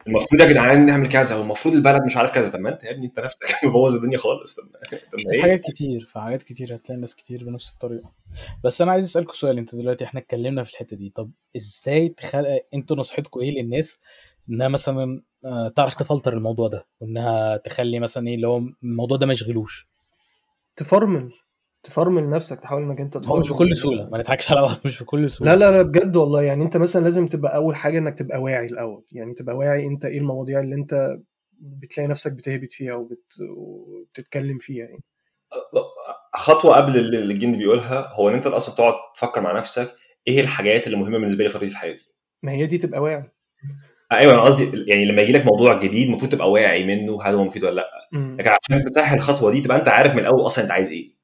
المفروض 0.07 0.41
يا 0.41 0.45
جدعان 0.45 0.85
نعمل 0.85 1.07
كذا 1.07 1.35
والمفروض 1.35 1.75
البلد 1.75 2.03
مش 2.05 2.17
عارف 2.17 2.31
كذا. 2.31 2.49
طب 2.49 2.59
ما 2.59 2.69
انت 2.69 2.83
يا 2.83 2.91
ابني 2.91 3.05
انت 3.05 3.19
نفسك 3.19 3.47
مبوظ 3.65 3.95
الدنيا 3.95 4.17
خالص. 4.17 4.55
طب 4.55 4.63
في 4.89 5.33
إيه؟ 5.33 5.41
حاجات 5.41 5.59
كتير 5.59 6.05
في 6.05 6.19
حاجات 6.19 6.43
كتير 6.43 6.75
هتلاقي 6.75 7.01
ناس 7.01 7.15
كتير 7.15 7.43
بنفس 7.43 7.73
الطريقة. 7.73 8.11
بس 8.63 8.81
أنا 8.81 8.91
عايز 8.91 9.05
اسالكوا 9.05 9.33
سؤال 9.33 9.57
انت 9.57 9.75
دلوقتي 9.75 10.05
إحنا 10.05 10.19
اتكلمنا 10.19 10.63
في 10.63 10.71
الحتة 10.71 10.97
دي. 10.97 11.09
طب 11.15 11.31
إزاي 11.55 12.09
تخلق 12.09 12.65
أنتوا 12.73 12.97
نصيحتكم 12.97 13.39
إيه 13.39 13.61
للناس 13.61 13.99
إنها 14.49 14.67
مثلا 14.67 15.21
آه، 15.45 15.67
تعرف 15.67 15.95
تفلتر 15.95 16.33
الموضوع 16.33 16.67
ده؟ 16.67 16.87
وإنها 16.99 17.57
تخلي 17.57 17.99
مثلا 17.99 18.27
إيه 18.27 18.35
اللي 18.35 18.47
هو 18.47 18.61
الموضوع 18.83 19.17
ده 19.17 19.25
ما 19.25 19.33
يشغلوش؟ 19.33 19.87
تفرمل. 20.75 21.31
تفرمل 21.83 22.29
نفسك 22.29 22.59
تحاول 22.59 22.83
إنك 22.83 23.01
أنت 23.01 23.27
هو 23.27 23.37
مش 23.39 23.49
بكل 23.49 23.75
سهولة 23.75 24.09
ما 24.09 24.17
نضحكش 24.17 24.51
على 24.51 24.61
بعض 24.61 24.77
مش 24.85 25.03
بكل 25.03 25.31
سهولة. 25.31 25.55
لا 25.55 25.59
لا 25.59 25.71
لا 25.71 25.81
بجد 25.81 26.15
والله. 26.15 26.41
يعني 26.41 26.63
أنت 26.63 26.77
مثلا 26.77 27.03
لازم 27.03 27.27
تبقى 27.27 27.55
أول 27.55 27.75
حاجة 27.75 27.97
إنك 27.97 28.17
تبقى 28.17 28.41
واعي 28.41 28.65
الأول. 28.65 29.03
يعني 29.11 29.33
تبقى 29.33 29.57
واعي 29.57 29.87
أنت 29.87 30.05
إيه 30.05 30.17
المواضيع 30.17 30.59
اللي 30.59 30.75
أنت 30.75 31.17
بتلاقي 31.59 32.07
نفسك 32.07 32.33
بتهبط 32.33 32.71
فيها 32.71 32.93
وبت... 32.93 33.33
وبتتكلم 33.57 34.57
فيها 34.57 34.85
يعني. 34.85 35.03
خطوة 36.33 36.75
قبل 36.75 36.97
اللي 36.97 37.17
اللي 37.19 37.33
الجندي 37.33 37.57
بيقولها 37.57 38.09
هو 38.13 38.29
إن 38.29 38.33
أنت 38.33 38.47
أصلا 38.47 38.75
تقعد 38.75 38.93
تفكر 39.15 39.41
مع 39.41 39.57
نفسك 39.57 39.93
إيه 40.27 40.41
الحاجات 40.41 40.85
اللي 40.87 40.97
مهمة 40.97 41.17
بالنسبة 41.17 41.43
لي 41.43 41.47
الفترة 41.47 41.67
في 41.67 41.77
حياتي؟ 41.77 42.11
ما 42.43 42.51
هي 42.51 42.65
دي 42.65 42.77
تبقى 42.77 43.01
واعي. 43.01 43.31
أيوه 44.11 44.33
أنا 44.33 44.41
قصدي 44.41 44.83
يعني 44.87 45.05
لما 45.05 45.21
يجي 45.21 45.31
لك 45.31 45.45
موضوع 45.45 45.79
جديد 45.79 46.07
المفروض 46.07 46.31
تبقى 46.31 46.51
واعي 46.51 46.83
منه 46.83 47.23
هل 47.23 47.35
هو 47.35 47.43
مفيد 47.43 47.63
ولا 47.63 47.75
لأ. 47.75 48.09
لكن 48.13 48.49
عشان 48.49 48.85
تسهل 48.85 49.17
الخطوة 49.17 49.51
دي 49.51 49.61
تبقى 49.61 49.77
أنت 49.77 49.87
عارف 49.87 50.13
من 50.13 50.19
الأول 50.19 50.45
أصلا 50.45 50.63
أنت 50.63 50.71
عايز 50.71 50.89
إيه. 50.89 51.20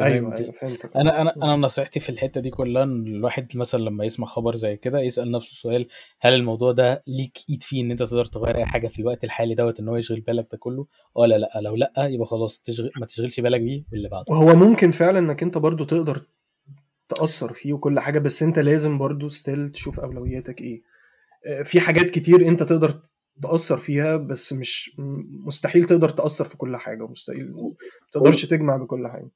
أيوه 0.00 0.36
أيوه 0.36 0.52
فهمتك. 0.52 0.96
أنا 0.96 1.22
أنا 1.22 1.34
أنا 1.36 1.56
نصيحتي 1.56 2.00
في 2.00 2.08
الحتة 2.08 2.40
دي 2.40 2.50
كلها 2.50 2.82
إن 2.82 3.06
الواحد 3.06 3.56
مثلا 3.56 3.80
لما 3.80 4.04
يسمع 4.04 4.26
خبر 4.26 4.54
زي 4.56 4.76
كده 4.76 5.00
يسأل 5.00 5.30
نفسه 5.30 5.50
السؤال 5.50 5.88
هل 6.20 6.34
الموضوع 6.34 6.72
ده 6.72 7.02
ليك 7.06 7.38
إيد 7.50 7.62
فيه 7.62 7.82
إن 7.82 7.90
أنت 7.90 8.02
تقدر 8.02 8.24
تغير 8.24 8.56
أي 8.56 8.66
حاجة 8.66 8.88
في 8.88 8.98
الوقت 8.98 9.24
الحالي 9.24 9.54
دوت 9.54 9.80
إن 9.80 9.88
هو 9.88 9.96
يشغل 9.96 10.20
بالك 10.20 10.48
ده 10.52 10.58
كله؟ 10.58 10.86
ولا 11.14 11.38
لا 11.38 11.50
لو 11.60 11.76
لأ 11.76 11.92
يبقى 11.98 12.26
خلاص 12.26 12.60
تشغل 12.60 12.90
ما 13.00 13.06
تشغلش 13.06 13.40
بالك 13.40 13.60
بيه 13.60 13.84
واللي 13.92 14.08
بعده. 14.08 14.24
وهو 14.28 14.56
ممكن 14.56 14.90
فعلا 14.90 15.18
إنك 15.18 15.42
أنت 15.42 15.58
برضو 15.58 15.84
تقدر 15.84 16.22
تأثر 17.08 17.52
فيه 17.52 17.72
وكل 17.72 18.00
حاجة 18.00 18.18
بس 18.18 18.42
أنت 18.42 18.58
لازم 18.58 18.98
برضو 18.98 19.28
ستيل 19.28 19.68
تشوف 19.68 20.00
أولوياتك 20.00 20.60
إيه. 20.60 20.82
آه، 21.46 21.62
في 21.62 21.80
حاجات 21.80 22.10
كتير 22.10 22.48
أنت 22.48 22.62
تقدر 22.62 23.00
تأثر 23.42 23.76
فيها 23.76 24.16
بس 24.16 24.52
مش 24.52 24.96
مستحيل 25.46 25.84
تقدر 25.84 26.08
تأثر 26.08 26.44
في 26.44 26.56
كل 26.56 26.76
حاجة 26.76 27.02
ومستحيل 27.02 27.52
ما 27.52 27.74
تقدرش 28.12 28.46
تجمع 28.46 28.76
بكل 28.76 29.08
حاجة. 29.08 29.30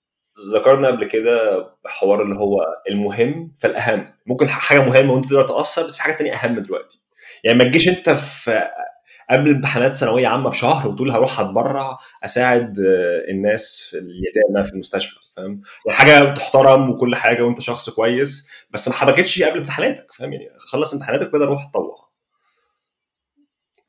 ذكرنا 0.55 0.89
قبل 0.89 1.05
كده 1.05 1.67
حوار 1.87 2.23
اللي 2.23 2.35
هو 2.35 2.61
المهم 2.91 3.53
فالأهم. 3.61 4.13
ممكن 4.27 4.49
حاجة 4.49 4.81
مهمة 4.81 5.13
وانت 5.13 5.25
تقدر 5.25 5.43
تأثر 5.49 5.87
بس 5.87 5.97
في 5.97 6.03
حاجة 6.03 6.13
تانية 6.13 6.35
أهم 6.35 6.59
دلوقتي. 6.59 7.03
يعني 7.45 7.59
ما 7.59 7.65
تجيش 7.65 7.89
انت 7.89 8.11
في 8.11 8.69
قبل 9.31 9.51
امتحانات 9.51 9.95
ثانوية 9.95 10.27
عامة 10.29 10.51
بشهر 10.51 10.89
وتقول 10.89 11.11
هروح 11.11 11.41
أتبرع 11.41 11.99
أساعد 12.25 12.75
الناس 13.31 13.81
في 13.91 13.99
اليتامى 13.99 14.65
في 14.65 14.73
المستشفى 14.73 15.17
فاهم؟ 15.37 15.61
حاجة 15.89 16.35
تحترم 16.35 16.91
وكل 16.91 17.15
حاجة 17.17 17.43
وانت 17.43 17.61
شخص 17.61 17.91
كويس 17.91 18.49
بس 18.71 18.89
ما 18.89 18.95
حبكتش 18.95 19.43
قبل 19.43 19.59
امتحاناتك 19.59 20.13
فاهم؟ 20.13 20.33
يعني 20.33 20.47
خلص 20.59 20.95
امتحاناتك 20.95 21.33
كده 21.33 21.45
روح 21.45 21.65
اتطوع 21.65 22.09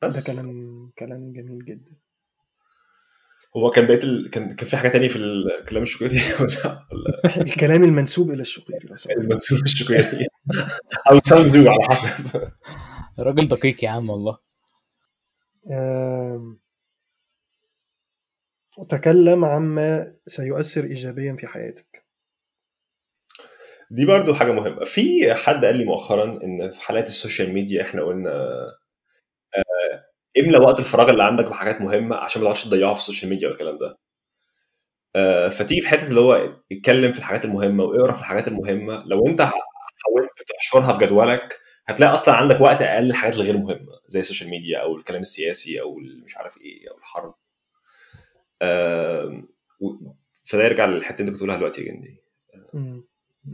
ده 0.02 0.08
بس. 0.08 0.26
كلام 0.26 0.90
كلام 0.98 1.32
جميل 1.32 1.64
جدا. 1.64 1.92
هو 3.56 3.70
كان 3.70 3.86
بقيت 3.86 4.04
ال... 4.04 4.30
كان 4.30 4.56
كان 4.56 4.68
في 4.68 4.76
حاجة 4.76 4.88
تانية 4.88 5.08
في 5.08 5.16
الكلام 5.16 5.82
الشكري 5.82 6.18
ولا 6.40 6.86
ولا؟ 6.92 7.36
الكلام 7.40 7.84
المنسوب 7.84 8.30
إلى 8.30 8.40
الشقيري. 8.40 8.88
المنسوب 9.10 9.62
الشقيري 9.62 10.26
أو 11.10 11.20
sound 11.20 11.56
على 11.56 11.84
حسب. 11.90 12.50
راجل 13.18 13.48
دقيق 13.48 13.84
يا 13.84 13.90
عم 13.90 14.10
والله. 14.10 14.38
تكلم 18.88 19.44
عما 19.44 20.14
سيؤثر 20.26 20.84
ايجابيا 20.84 21.36
في 21.38 21.46
حياتك. 21.46 22.04
دي 23.90 24.06
برضو 24.06 24.34
حاجة 24.34 24.52
مهمة. 24.52 24.84
في 24.84 25.34
حد 25.34 25.64
قال 25.64 25.76
لي 25.76 25.84
مؤخرا 25.84 26.24
إن 26.44 26.70
في 26.70 26.80
حالات 26.82 27.08
ال 27.08 27.14
social 27.14 27.52
media 27.52 27.82
إحنا 27.82 28.02
قلنا 28.04 28.30
آه، 29.56 30.04
إملى 30.38 30.58
وقت 30.58 30.78
الفراغ 30.78 31.10
اللي 31.10 31.24
عندك 31.24 31.44
بحاجات 31.44 31.80
مهمة 31.80 32.16
عشان 32.16 32.42
ما 32.42 32.46
تقعدش 32.46 32.64
تضيعها 32.64 32.94
في 32.94 33.00
ال 33.00 33.04
social 33.04 33.30
media 33.30 33.48
والكلام 33.48 33.78
ده. 33.78 33.98
آه، 35.16 35.48
فتيجي 35.48 35.80
في 35.80 35.88
حتة 35.88 36.08
اللي 36.08 36.20
هو 36.20 36.56
اتكلم 36.72 37.12
في 37.12 37.18
الحاجات 37.18 37.44
المهمة 37.44 37.84
واقرأ 37.84 38.12
في 38.12 38.20
الحاجات 38.20 38.48
المهمة. 38.48 39.04
لو 39.06 39.26
أنت 39.26 39.40
حاولت 39.42 40.42
تحشرها 40.48 40.92
في 40.98 41.06
جدولك 41.06 41.58
هتلاقي 41.86 42.14
أصلا 42.14 42.34
عندك 42.34 42.60
وقت 42.60 42.82
أقل 42.82 43.04
للحاجات 43.04 43.34
الغير 43.36 43.56
مهمة 43.58 44.00
زي 44.08 44.20
ال 44.20 44.24
social 44.24 44.50
media 44.50 44.78
أو 44.78 44.96
الكلام 44.96 45.22
السياسي 45.22 45.80
أو 45.80 45.94
مش 46.24 46.36
عارف 46.36 46.56
إيه 46.58 46.90
أو 46.90 46.98
الحرب. 46.98 47.34
فده 50.48 50.64
يرجع 50.64 50.84
للحتة 50.86 51.20
اللي 51.20 51.22
أنت 51.22 51.28
كنت 51.28 51.36
بتقولها 51.36 51.56
دلوقتي 51.56 51.80
يا 51.82 51.92
جندي. 51.92 52.20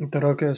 أنت 0.02 0.16
رأيك 0.16 0.42
إيه 0.42 0.48
يا 0.48 0.54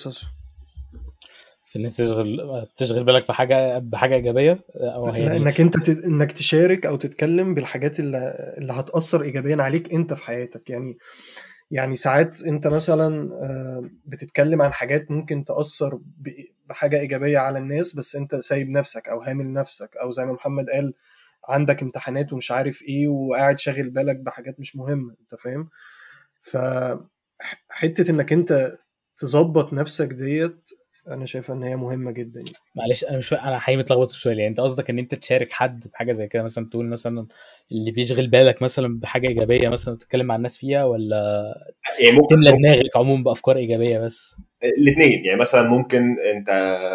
في 1.72 1.78
ان 1.78 1.88
تشغل 1.88 2.68
تشغل 2.76 3.04
بالك 3.04 3.28
بحاجه 3.28 3.78
بحاجة 3.78 4.14
إيجابية 4.14 4.64
أو 4.74 5.06
يعني 5.06 5.36
إنك 5.36 5.60
أنت 5.60 5.90
ت... 5.90 6.04
إنك 6.04 6.32
تشارك 6.32 6.86
أو 6.86 6.96
تتكلم 6.96 7.54
بالحاجات 7.54 8.00
اللي, 8.00 8.54
اللي 8.58 8.72
هتأثر 8.72 9.22
ايجابيا 9.22 9.62
عليك 9.62 9.94
أنت 9.94 10.12
في 10.12 10.24
حياتك. 10.24 10.70
يعني 10.70 10.98
يعني 11.70 11.96
ساعات 11.96 12.42
أنت 12.42 12.66
مثلا 12.66 13.32
آه، 13.32 13.90
بتتكلم 14.04 14.62
عن 14.62 14.72
حاجات 14.72 15.10
ممكن 15.10 15.44
تأثر 15.44 15.94
ب... 15.94 16.28
بحاجة 16.66 17.00
إيجابية 17.00 17.38
على 17.38 17.58
الناس 17.58 17.96
بس 17.96 18.16
أنت 18.16 18.34
سايب 18.34 18.70
نفسك 18.70 19.08
أو 19.08 19.22
هامل 19.22 19.52
نفسك. 19.52 19.96
أو 19.96 20.10
زي 20.10 20.26
ما 20.26 20.32
محمد 20.32 20.70
قال 20.70 20.94
عندك 21.48 21.82
امتحانات 21.82 22.32
ومش 22.32 22.50
عارف 22.50 22.82
إيه 22.82 23.08
وقاعد 23.08 23.58
شاغل 23.58 23.90
بالك 23.90 24.16
بحاجات 24.16 24.60
مش 24.60 24.76
مهمة 24.76 25.14
أنت 25.20 25.40
فاهم؟ 25.40 25.68
ف 26.42 26.56
حتة 27.68 28.10
إنك 28.10 28.32
أنت 28.32 28.78
تظبط 29.16 29.72
نفسك 29.72 30.08
ديت 30.08 30.70
أنا 31.08 31.26
شايفة 31.26 31.54
إن 31.54 31.62
هي 31.62 31.76
مهمة 31.76 32.10
جدا 32.10 32.40
يعني. 32.40 32.52
معلش 32.74 33.04
أنا 33.04 33.18
مش 33.18 33.28
فا... 33.28 33.42
أنا 33.48 33.58
حقيقي 33.58 33.78
متلخبط 33.78 34.10
في 34.10 34.16
السؤال 34.16 34.38
يعني. 34.38 34.50
أنت 34.50 34.60
قصدك 34.60 34.90
إن 34.90 34.98
أنت 34.98 35.14
تشارك 35.14 35.52
حد 35.52 35.86
بحاجة 35.92 36.12
زي 36.12 36.28
كده؟ 36.28 36.42
مثلا 36.42 36.68
تقول 36.70 36.86
مثلا 36.86 37.26
اللي 37.72 37.90
بيشغل 37.90 38.26
بالك 38.26 38.62
مثلا 38.62 39.00
بحاجة 39.00 39.28
إيجابية 39.28 39.68
مثلا 39.68 39.96
تتكلم 39.96 40.26
مع 40.26 40.36
الناس 40.36 40.58
فيها 40.58 40.84
ولا 40.84 41.44
يعني 42.00 42.16
ممكن 42.16 42.34
تملى 42.34 42.52
دماغك 42.52 42.96
عموما 42.96 43.22
بأفكار 43.22 43.56
إيجابية 43.56 43.98
بس؟ 43.98 44.36
الاثنين 44.78 45.24
يعني. 45.24 45.40
مثلا 45.40 45.68
ممكن 45.68 46.16
أنت 46.20 46.50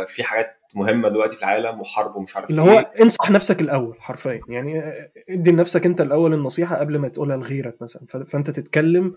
في 0.07 0.23
حاجات 0.23 0.57
مهمة 0.75 1.09
دلوقتي 1.09 1.35
في 1.35 1.41
العالم 1.41 1.81
وحرب 1.81 2.15
ومش 2.15 2.35
عارف 2.35 2.49
اللي 2.49 2.61
هو 2.61 2.79
انصح 3.01 3.31
نفسك 3.31 3.61
الأول 3.61 3.95
حرفيا 3.99 4.39
يعني. 4.49 4.83
ادي 5.29 5.51
لنفسك 5.51 5.85
أنت 5.85 6.01
الأول 6.01 6.33
النصيحة 6.33 6.75
قبل 6.75 6.97
ما 6.97 7.07
تقولها 7.07 7.37
لغيرك 7.37 7.81
مثلا. 7.81 8.25
فأنت 8.27 8.49
تتكلم 8.49 9.15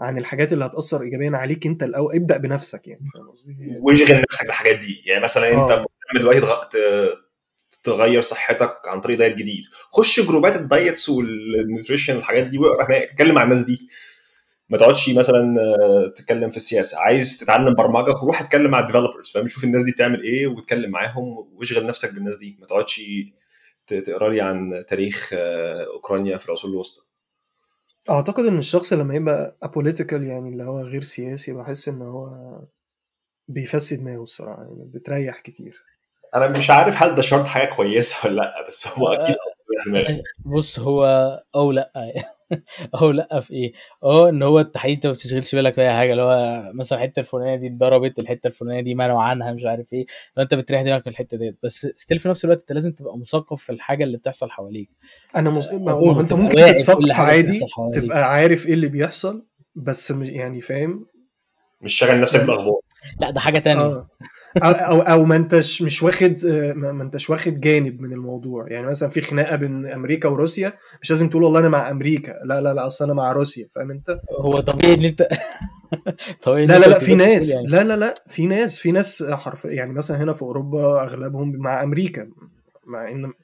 عن 0.00 0.18
الحاجات 0.18 0.52
اللي 0.52 0.64
هتأثر 0.64 1.02
ايجابيا 1.02 1.30
عليك 1.36 1.66
أنت 1.66 1.82
الأول 1.82 2.14
ابدأ 2.14 2.36
بنفسك 2.36 2.88
يعني 2.88 3.00
فاهم 3.14 3.30
قصدي؟ 3.30 3.56
واشغل 3.82 4.22
نفسك 4.30 4.46
بالحاجات 4.46 4.76
دي. 4.78 5.02
يعني 5.06 5.22
مثلا 5.22 5.48
أنت 5.48 5.70
آه. 5.70 5.76
مهتم 5.76 6.18
دلوقتي 6.18 6.40
تغير 7.82 8.20
صحتك 8.20 8.76
عن 8.86 9.00
طريق 9.00 9.18
diet 9.18 9.34
جديد. 9.34 9.64
خش 9.92 10.20
جروبات 10.20 10.56
ال 10.56 10.65
diets 10.65 11.08
وال 11.08 11.28
nutrition 11.28 12.16
الحاجات 12.16 12.44
دي 12.44 12.58
واقرأ 12.58 12.86
هناك 12.88 13.02
اتكلم 13.02 13.34
مع 13.34 13.42
الناس 13.42 13.62
دي. 13.62 13.88
ما 14.68 14.78
تقعدش 14.78 15.10
مثلا 15.10 15.60
آه، 15.60 16.06
تتكلم 16.16 16.50
في 16.50 16.56
السياسة. 16.56 16.98
عايز 16.98 17.36
تتعلم 17.38 17.74
برمجة 17.74 18.10
روح 18.10 18.40
اتكلم 18.40 18.70
مع 18.70 18.80
ال 18.80 18.85
developers 18.85 19.30
فاهم؟ 19.30 19.48
شوف 19.48 19.64
الناس 19.64 19.82
دي 19.82 19.92
بتعمل 19.92 20.22
إيه 20.22 20.46
واتكلم 20.46 20.90
معاهم 20.90 21.48
واشغل 21.54 21.86
نفسك 21.86 22.14
بالناس 22.14 22.36
دي. 22.36 22.56
ما 22.60 22.66
تقعدش 22.66 23.00
تقرا 23.86 24.28
لي 24.28 24.40
عن 24.40 24.84
تاريخ 24.88 25.30
آه، 25.32 25.86
أوكرانيا 25.94 26.36
في 26.36 26.46
العصور 26.46 26.70
الوسطى. 26.70 27.09
أعتقد 28.10 28.44
إن 28.44 28.58
الشخص 28.58 28.92
لما 28.92 29.14
يبقى 29.14 29.56
apolitical 29.64 30.12
يعني 30.12 30.48
اللي 30.48 30.64
هو 30.64 30.80
غير 30.80 31.02
سياسي 31.02 31.52
بحس 31.52 31.88
إن 31.88 32.02
هو 32.02 32.30
بيفسد 33.48 33.98
دماغه 34.00 34.22
الصراحة 34.22 34.62
يعني 34.62 34.84
بتريح 34.84 35.40
كتير 35.40 35.84
أنا 36.34 36.48
مش 36.48 36.70
عارف 36.70 37.02
هل 37.02 37.14
ده 37.14 37.22
شرط 37.22 37.46
حاجة 37.46 37.68
كويسة 37.76 38.16
ولا 38.28 38.34
لأ 38.36 38.66
بس 38.68 38.88
هو 38.88 39.08
أكيد 39.08 39.36
أفضل. 39.36 39.59
بص 40.44 40.80
هو 40.80 41.04
أو 41.54 41.72
لأ. 41.72 42.12
أو 43.00 43.10
لأ 43.10 43.40
في 43.40 43.54
إيه؟ 43.54 43.72
أه 44.04 44.28
إن 44.28 44.42
هو 44.42 44.60
التحديد 44.60 44.94
أنت 44.94 45.06
ما 45.06 45.12
بتشغلش 45.12 45.54
بالك 45.54 45.74
في 45.74 45.80
أي 45.80 45.90
حاجة. 45.92 46.12
اللي 46.12 46.22
هو 46.22 46.70
مثلا 46.74 46.98
الحتة 46.98 47.20
الفلانية 47.20 47.56
دي 47.56 47.66
اتضربت 47.66 48.18
الحتة 48.18 48.46
الفلانية 48.46 48.80
دي 48.80 48.94
منعوا 48.94 49.22
عنها 49.22 49.52
مش 49.52 49.64
عارف 49.64 49.92
إيه. 49.92 50.06
لو 50.36 50.42
أنت 50.42 50.54
بتريح 50.54 50.82
دماغك 50.82 51.06
من 51.06 51.12
الحتة 51.12 51.36
ديت. 51.36 51.58
بس 51.62 51.86
ستيل 51.96 52.18
في 52.18 52.28
نفس 52.28 52.44
الوقت 52.44 52.60
أنت 52.60 52.72
لازم 52.72 52.92
تبقى 52.92 53.18
مثقف 53.18 53.62
في 53.62 53.72
الحاجة 53.72 54.04
اللي 54.04 54.16
بتحصل 54.16 54.50
حواليك. 54.50 54.90
أنا 55.36 55.50
مز... 55.50 55.68
ما 55.68 55.92
هو 55.92 56.20
أنت 56.20 56.32
ممكن 56.32 56.56
تتثقف 56.56 57.20
عادي. 57.20 57.60
تبقى 57.94 58.32
عارف 58.34 58.66
إيه 58.66 58.74
اللي 58.74 58.88
بيحصل 58.88 59.46
بس 59.74 60.10
يعني 60.10 60.60
فاهم؟ 60.60 61.06
مش 61.80 61.94
شاغل 61.94 62.20
نفسك 62.20 62.40
بالاخبار 62.40 62.80
لا 63.20 63.30
ده 63.30 63.40
حاجة 63.40 63.58
تانية. 63.58 63.80
آه. 63.82 64.08
أو 64.62 64.70
أو, 64.72 65.00
أو 65.00 65.24
ما 65.24 65.36
أنتش 65.36 65.82
مش 65.82 66.02
واخد 66.02 66.36
آه، 66.44 66.72
ما 66.72 67.02
أنتش 67.02 67.30
واخد 67.30 67.60
جانب 67.60 68.00
من 68.00 68.12
الموضوع. 68.12 68.66
يعني 68.68 68.86
مثلا 68.86 69.08
في 69.08 69.20
خناقة 69.20 69.56
بين 69.56 69.86
أمريكا 69.86 70.28
وروسيا 70.28 70.72
مش 71.02 71.10
لازم 71.10 71.28
تقول 71.28 71.42
والله 71.42 71.60
أنا 71.60 71.68
مع 71.68 71.90
أمريكا. 71.90 72.32
لا 72.44 72.60
لا 72.60 72.74
لا 72.74 72.86
أصل 72.86 73.04
أنا 73.04 73.14
مع 73.14 73.32
روسيا 73.32 73.66
فاهم 73.74 73.90
أنت؟ 73.90 74.20
هو 74.40 74.60
طبيعي 74.60 74.94
إن 74.94 75.04
أنت 75.04 75.28
طبيعي 76.42 76.66
لا 76.66 76.76
أنت 76.76 76.84
لا 76.84 76.90
لا 76.90 76.98
في 76.98 77.14
ناس. 77.14 77.50
يعني. 77.50 77.66
لا 77.66 77.84
لا 77.84 77.96
لا 77.96 78.14
في 78.28 78.46
ناس 78.46 78.78
في 78.78 78.92
ناس 78.92 79.24
حرف 79.30 79.64
يعني 79.64 79.92
مثلا 79.92 80.22
هنا 80.22 80.32
في 80.32 80.42
أوروبا 80.42 81.02
أغلبهم 81.02 81.56
مع 81.56 81.82
أمريكا 81.82 82.28
مع 82.86 83.08
إن 83.08 83.24
أنت 83.24 83.34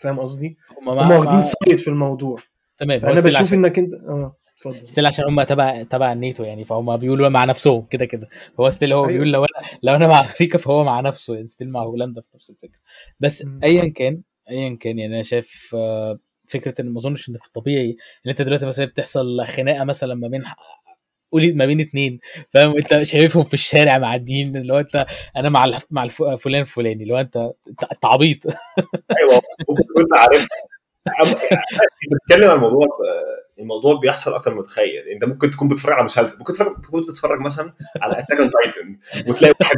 فاهم 0.00 0.20
قصدي؟ 0.20 0.56
هم 0.82 1.10
واخدين 1.10 1.40
سايد 1.40 1.78
في 1.78 1.88
الموضوع. 1.88 2.38
تمام 2.78 3.00
فأنا 3.00 3.20
بشوف 3.20 3.54
إنك 3.54 3.78
أنت 3.78 3.94
آه. 3.94 4.36
اتفضل. 4.58 4.88
still 4.88 5.06
عشان 5.06 5.24
هم 5.24 5.42
تبع 5.42 5.82
تبع 5.82 6.12
الناتو 6.12 6.44
يعني 6.44 6.64
فهم 6.64 6.96
بيقولوا 6.96 7.28
مع 7.28 7.44
نفسهم 7.44 7.86
كده 7.90 8.04
كده. 8.04 8.28
هو 8.60 8.70
still 8.70 8.92
هو 8.92 9.00
أيوة. 9.00 9.12
بيقول 9.12 9.32
لو 9.32 9.44
أنا 9.44 9.66
لو 9.82 9.94
أنا 9.94 10.06
مع 10.06 10.20
أمريكا 10.20 10.58
فهو 10.58 10.84
مع 10.84 11.00
نفسه 11.00 11.34
يعني 11.34 11.46
still 11.46 11.70
مع 11.70 11.82
هولندا 11.82 12.20
في 12.20 12.26
نفس 12.34 12.50
الفكرة. 12.50 12.80
بس. 13.20 13.46
ايا 13.64 13.88
كان 13.92 14.22
ايا 14.50 14.76
كان 14.76 14.98
يعني 14.98 15.14
أنا 15.14 15.22
شايف 15.22 15.70
آه، 15.74 16.18
فكرة 16.48 16.74
إن 16.80 16.88
ما 16.92 16.98
أظنش 16.98 17.28
إن 17.28 17.36
في 17.38 17.46
الطبيعي 17.46 17.90
إن 18.26 18.30
أنت 18.30 18.42
دلوقتي 18.42 18.66
مثلا 18.66 18.84
بتحصل 18.86 19.46
خناقة 19.46 19.84
مثلا 19.84 20.14
ما 20.14 20.28
بين 20.28 20.44
قولي 21.32 21.52
ما 21.52 21.66
بين 21.66 21.80
اتنين. 21.80 22.18
فاهم؟ 22.48 22.76
أنت 22.76 23.02
شايفهم 23.02 23.44
في 23.44 23.54
الشارع 23.54 23.98
معديين 23.98 24.56
اللي 24.56 24.72
هو 24.72 24.78
انت 24.78 25.06
أنا 25.36 25.48
مع 25.48 25.64
الف- 25.64 25.86
مع 25.90 26.04
الف- 26.04 26.22
فلان 26.22 26.60
الفلاني 26.60 27.02
اللي 27.02 27.14
هو 27.14 27.18
أنت 27.20 27.36
انت 27.36 27.84
أنت 27.92 28.04
عبيط 28.04 28.46
أيوه 28.46 29.42
ممكن 29.68 29.82
كنت 29.96 30.14
عارف 30.16 30.46
بتتكلم 32.12 32.50
عن 32.50 32.56
الموضوع 32.56 32.86
آه، 32.86 33.37
الموضوع 33.58 33.98
بيحصل 33.98 34.34
أكتر 34.34 34.54
ما 34.54 34.62
تتخيل 34.62 35.08
أنت 35.12 35.24
ممكن 35.24 35.50
تكون 35.50 35.68
بتتفرج 35.68 35.92
على 35.92 36.04
مسلسل 36.04 36.38
ممكن 36.38 36.52
تتفرج 36.52 36.76
ممكن 36.76 37.02
تتفرج 37.02 37.40
مثلا 37.40 37.72
على 38.02 38.18
Attack 38.18 38.38
on 38.38 38.50
Titan 38.50 38.98
وتلاقي 39.28 39.54
واحد 39.60 39.76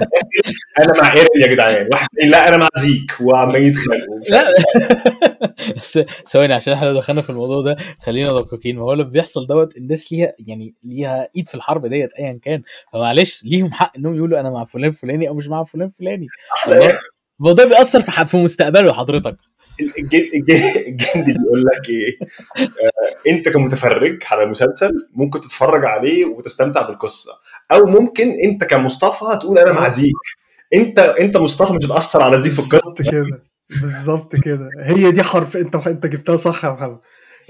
أنا 0.78 1.02
مع 1.02 1.12
ايرن 1.12 1.28
يا 1.42 1.46
جدعان. 1.46 1.88
واحد 1.92 2.08
لا 2.28 2.48
أنا 2.48 2.56
مع 2.56 2.68
زيك 2.76 3.12
وعمال 3.20 3.62
يتخانقوا. 3.62 4.20
لا. 4.30 4.54
بس 5.76 5.98
ثواني 6.28 6.54
عشان 6.54 6.72
إحنا 6.72 6.86
لو 6.86 6.98
دخلنا 6.98 7.22
في 7.22 7.30
الموضوع 7.30 7.62
ده 7.62 7.76
خلينا 8.02 8.32
دقيقين. 8.32 8.76
ما 8.76 8.82
هو 8.82 8.92
اللي 8.92 9.04
بيحصل 9.04 9.46
دوت 9.46 9.76
الناس 9.76 10.12
ليها 10.12 10.34
يعني 10.38 10.74
ليها 10.84 11.28
إيد 11.36 11.48
في 11.48 11.54
الحرب 11.54 11.86
ديت 11.86 12.10
ايا 12.12 12.40
كان. 12.42 12.62
فمعلش 12.92 13.44
ليهم 13.44 13.72
حق 13.72 13.92
إنهم 13.96 14.16
يقولوا 14.16 14.40
أنا 14.40 14.50
مع 14.50 14.64
فلان 14.64 14.90
فلاني 14.90 15.28
أو 15.28 15.34
مش 15.34 15.48
مع 15.48 15.64
فلان 15.64 15.88
فلاني. 15.88 16.26
الموضوع 17.40 17.64
بيأثر 17.64 18.00
في 18.00 18.26
في 18.26 18.36
مستقبله 18.36 18.92
حضرتك. 18.92 19.36
الجندي 19.80 21.32
بيقول 21.32 21.64
لك 21.64 21.88
إيه؟ 21.88 22.18
آه، 22.58 23.30
أنت 23.30 23.48
كمتفرج 23.48 24.22
على 24.30 24.46
مسلسل 24.46 24.90
ممكن 25.14 25.40
تتفرج 25.40 25.84
عليه 25.84 26.24
وتستمتع 26.24 26.82
بالقصة. 26.82 27.32
أو 27.72 27.84
ممكن 27.84 28.32
أنت 28.44 28.64
كمصطفى 28.64 29.38
تقول 29.40 29.58
أنا 29.58 29.72
مع 29.72 29.88
زيك. 29.88 30.14
انت 30.74 30.98
أنت 30.98 31.36
مصطفى 31.36 31.72
مش 31.72 31.86
هتأثر 31.86 32.22
على 32.22 32.40
زيك 32.40 32.52
في 32.52 32.58
القصة. 32.58 32.94
بالظبط 32.94 33.10
كده. 33.12 33.44
بالظبط 33.80 34.36
كده. 34.36 34.68
هي 34.80 35.10
دي 35.10 35.22
حرف 35.22 35.56
أنت 35.56 35.74
أنت 35.76 36.06
جبتها 36.06 36.36
صح 36.36 36.64
يا 36.64 36.70
محمد. 36.70 36.98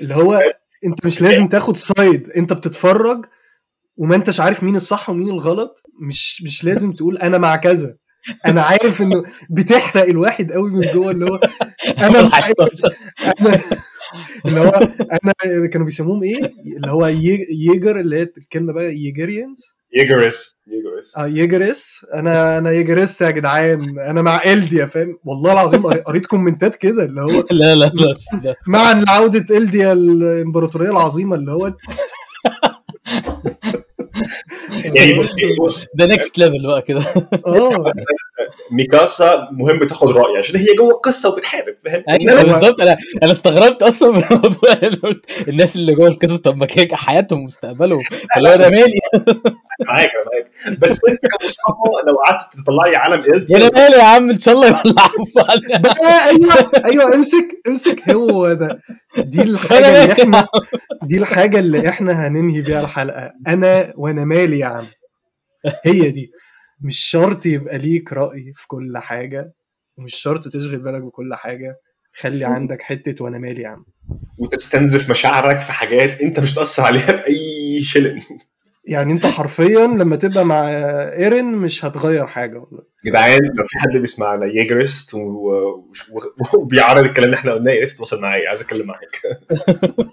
اللي 0.01 0.14
هو 0.14 0.40
أنت 0.85 1.07
مش 1.07 1.23
لازم 1.23 1.49
تاخد 1.49 1.77
سايد 1.77 2.31
أنت 2.37 2.53
بتتفرج 2.53 3.27
وما 3.97 4.16
أنتش 4.16 4.40
عارف 4.40 4.62
مين 4.62 4.77
الصح 4.77 5.11
ومين 5.11 5.29
الغلط. 5.29 5.83
مش 6.09 6.43
مش 6.43 6.64
لازم 6.64 6.93
تقول 6.93 7.19
أنا 7.19 7.38
مع 7.38 7.57
كذا. 7.57 7.97
أنا 8.47 8.63
عارف 8.63 9.03
إنه 9.03 9.23
بتحرق 9.51 10.05
الواحد 10.05 10.53
قوي 10.53 10.71
من 10.71 10.81
جوه 10.95 11.11
اللي 11.11 11.25
هو 11.27 11.41
أنا 11.99 12.21
أنا 13.41 13.61
اللي 14.47 14.61
هو 14.61 14.71
أنا 15.25 15.67
كانوا 15.67 15.87
بيسموهم 15.87 16.23
إيه؟ 16.23 16.53
اللي 16.77 16.91
هو 16.93 17.07
ي- 17.07 17.47
ييجر 17.51 18.01
اللي 18.01 18.19
هي 18.19 18.23
الكلمة 18.39 18.73
بقى 18.73 18.95
ييجريانز؟ 18.95 19.75
ييجرست 19.97 20.57
ييجرست 20.69 21.19
آه 21.19 21.27
ييجرس. 21.27 22.07
أنا 22.15 22.59
أنا 22.59 22.71
ييجرس 22.71 23.21
يا 23.21 23.31
جدعان. 23.31 23.99
أنا 23.99 24.23
مع 24.23 24.41
إلديا 24.45 24.87
فاهم؟ 24.87 25.19
والله 25.25 25.53
العظيم 25.53 25.83
قري- 25.87 26.01
قريت 26.01 26.27
كومنتات 26.27 26.77
كده 26.77 27.05
اللي 27.05 27.23
هو 27.23 27.31
لا 27.51 27.75
لا 27.75 27.85
لا 27.95 28.15
لا. 28.45 28.55
مع 28.67 29.03
عودة 29.09 29.57
إلديا 29.59 29.93
الامبراطوريه 29.93 30.91
العظيمة 30.91 31.37
اللي 31.37 31.53
هو 31.53 31.73
يعني 34.94 35.12
بص 35.61 35.87
ده 35.94 36.07
next 36.07 36.38
level 36.38 36.66
بقى 36.66 36.83
كده 36.83 37.00
آه 37.46 37.85
ميكاسا 38.73 39.49
مهم 39.53 39.85
تاخد 39.87 40.11
راي 40.11 40.39
عشان 40.39 40.57
هي 40.57 40.67
جوه 40.79 40.91
القصة 40.91 41.29
وبتحارب 41.29 41.75
فاهم؟ 41.85 42.03
أيوه 42.09 42.43
بالظبط. 42.43 42.81
أنا 42.81 42.97
أنا 43.23 43.33
استغربت 43.33 43.83
أصلا 43.83 44.11
من 44.13 44.25
الموضوع 44.25 44.73
اللي 44.83 44.97
قلت 44.97 45.49
الناس 45.49 45.77
اللي 45.77 45.95
جوه 45.95 46.09
القصص 46.09 46.37
طب 46.37 46.57
ما 46.57 46.67
كده 46.67 46.97
حياتهم 46.97 47.41
ومستقبلهم 47.41 48.01
فاللي 48.35 48.49
هو 48.49 48.55
أنا 48.55 48.69
مالي؟ 48.69 49.01
معاك 49.87 50.11
أنا 50.15 50.25
معاك. 50.33 50.79
بس 50.79 51.01
أنت 51.09 51.19
كمصطفى 51.21 52.07
لو 52.09 52.15
قعدت 52.27 52.43
تطلعي 52.65 52.97
علم 52.97 53.25
الديا 53.35 53.57
وأنا 53.57 53.71
مالي 53.75 53.97
يا 53.97 54.03
عم؟ 54.05 54.31
إن 54.31 54.39
شاء 54.39 54.55
الله 54.55 54.67
يولعوا 54.67 55.27
أيوه 56.31 56.71
أيوه 56.85 57.15
امسك 57.15 57.61
امسك 57.69 58.11
هو 58.11 58.53
ده. 58.53 58.79
دي 59.19 59.43
الحاجة 59.51 59.89
اللي 60.03 60.13
إحنا 60.13 60.47
دي 61.03 61.19
الحاجة 61.19 61.59
اللي 61.59 61.89
إحنا 61.89 62.27
هننهي 62.29 62.61
بيها 62.61 62.81
الحلقة. 62.81 63.33
أنا 63.49 63.93
وأنا 63.97 64.25
مالي 64.25 64.59
يا 64.59 64.67
عم. 64.67 64.87
هي 65.85 66.11
دي. 66.11 66.31
مش 66.81 66.99
شرط 66.99 67.47
يبقى 67.47 67.79
ليك 67.79 68.12
رأي 68.12 68.53
في 68.57 68.66
كل 68.66 68.99
حاجة 68.99 69.53
ومش 69.97 70.14
شرط 70.14 70.49
تشغل 70.49 70.79
بالك 70.81 71.03
بكل 71.03 71.35
حاجة. 71.35 71.81
خلي 72.14 72.45
عندك 72.45 72.83
حتة 72.83 73.25
وأنا 73.25 73.38
مالي 73.38 73.62
يا 73.62 73.69
عم. 73.69 73.85
وتستنزف 74.38 75.11
مشاعرك 75.11 75.61
في 75.61 75.73
حاجات 75.73 76.21
أنت 76.21 76.40
مش 76.40 76.55
تاثر 76.55 76.83
عليها 76.83 77.12
باي 77.12 77.81
شلن 77.83 78.21
يعني 78.85 79.12
أنت 79.12 79.27
حرفيا 79.27 79.87
لما 79.87 80.16
تبقى 80.16 80.45
مع 80.45 80.69
ايرن 81.12 81.45
مش 81.45 81.85
هتغير 81.85 82.27
حاجة 82.27 82.59
والله. 82.59 82.83
جدعان 83.07 83.40
لو 83.59 83.64
في 83.66 83.79
حد 83.79 84.01
بيسمعنا 84.01 84.47
و- 85.14 85.90
وبيعرض 86.59 87.05
الكلام 87.05 87.25
اللي 87.25 87.37
إحنا 87.37 87.53
قلناه 87.53 87.73
يا 87.73 87.81
ريت 87.81 87.90
تتواصل 87.90 88.21
معايا 88.23 88.49
عايز 88.49 88.61
أتكلم 88.61 88.87
معاك. 88.87 89.21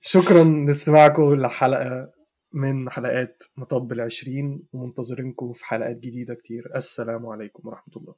شكرا 0.00 0.44
لاستماعكم 0.44 1.34
لحلقه 1.34 2.10
من 2.52 2.90
حلقات 2.90 3.42
مطب 3.56 3.92
العشرين 3.92 4.62
ومنتظرينكم 4.72 5.52
في 5.52 5.64
حلقات 5.64 5.96
جديدة 5.96 6.34
كتير. 6.34 6.76
السلام 6.76 7.26
عليكم 7.26 7.68
ورحمة 7.68 7.94
الله. 7.96 8.14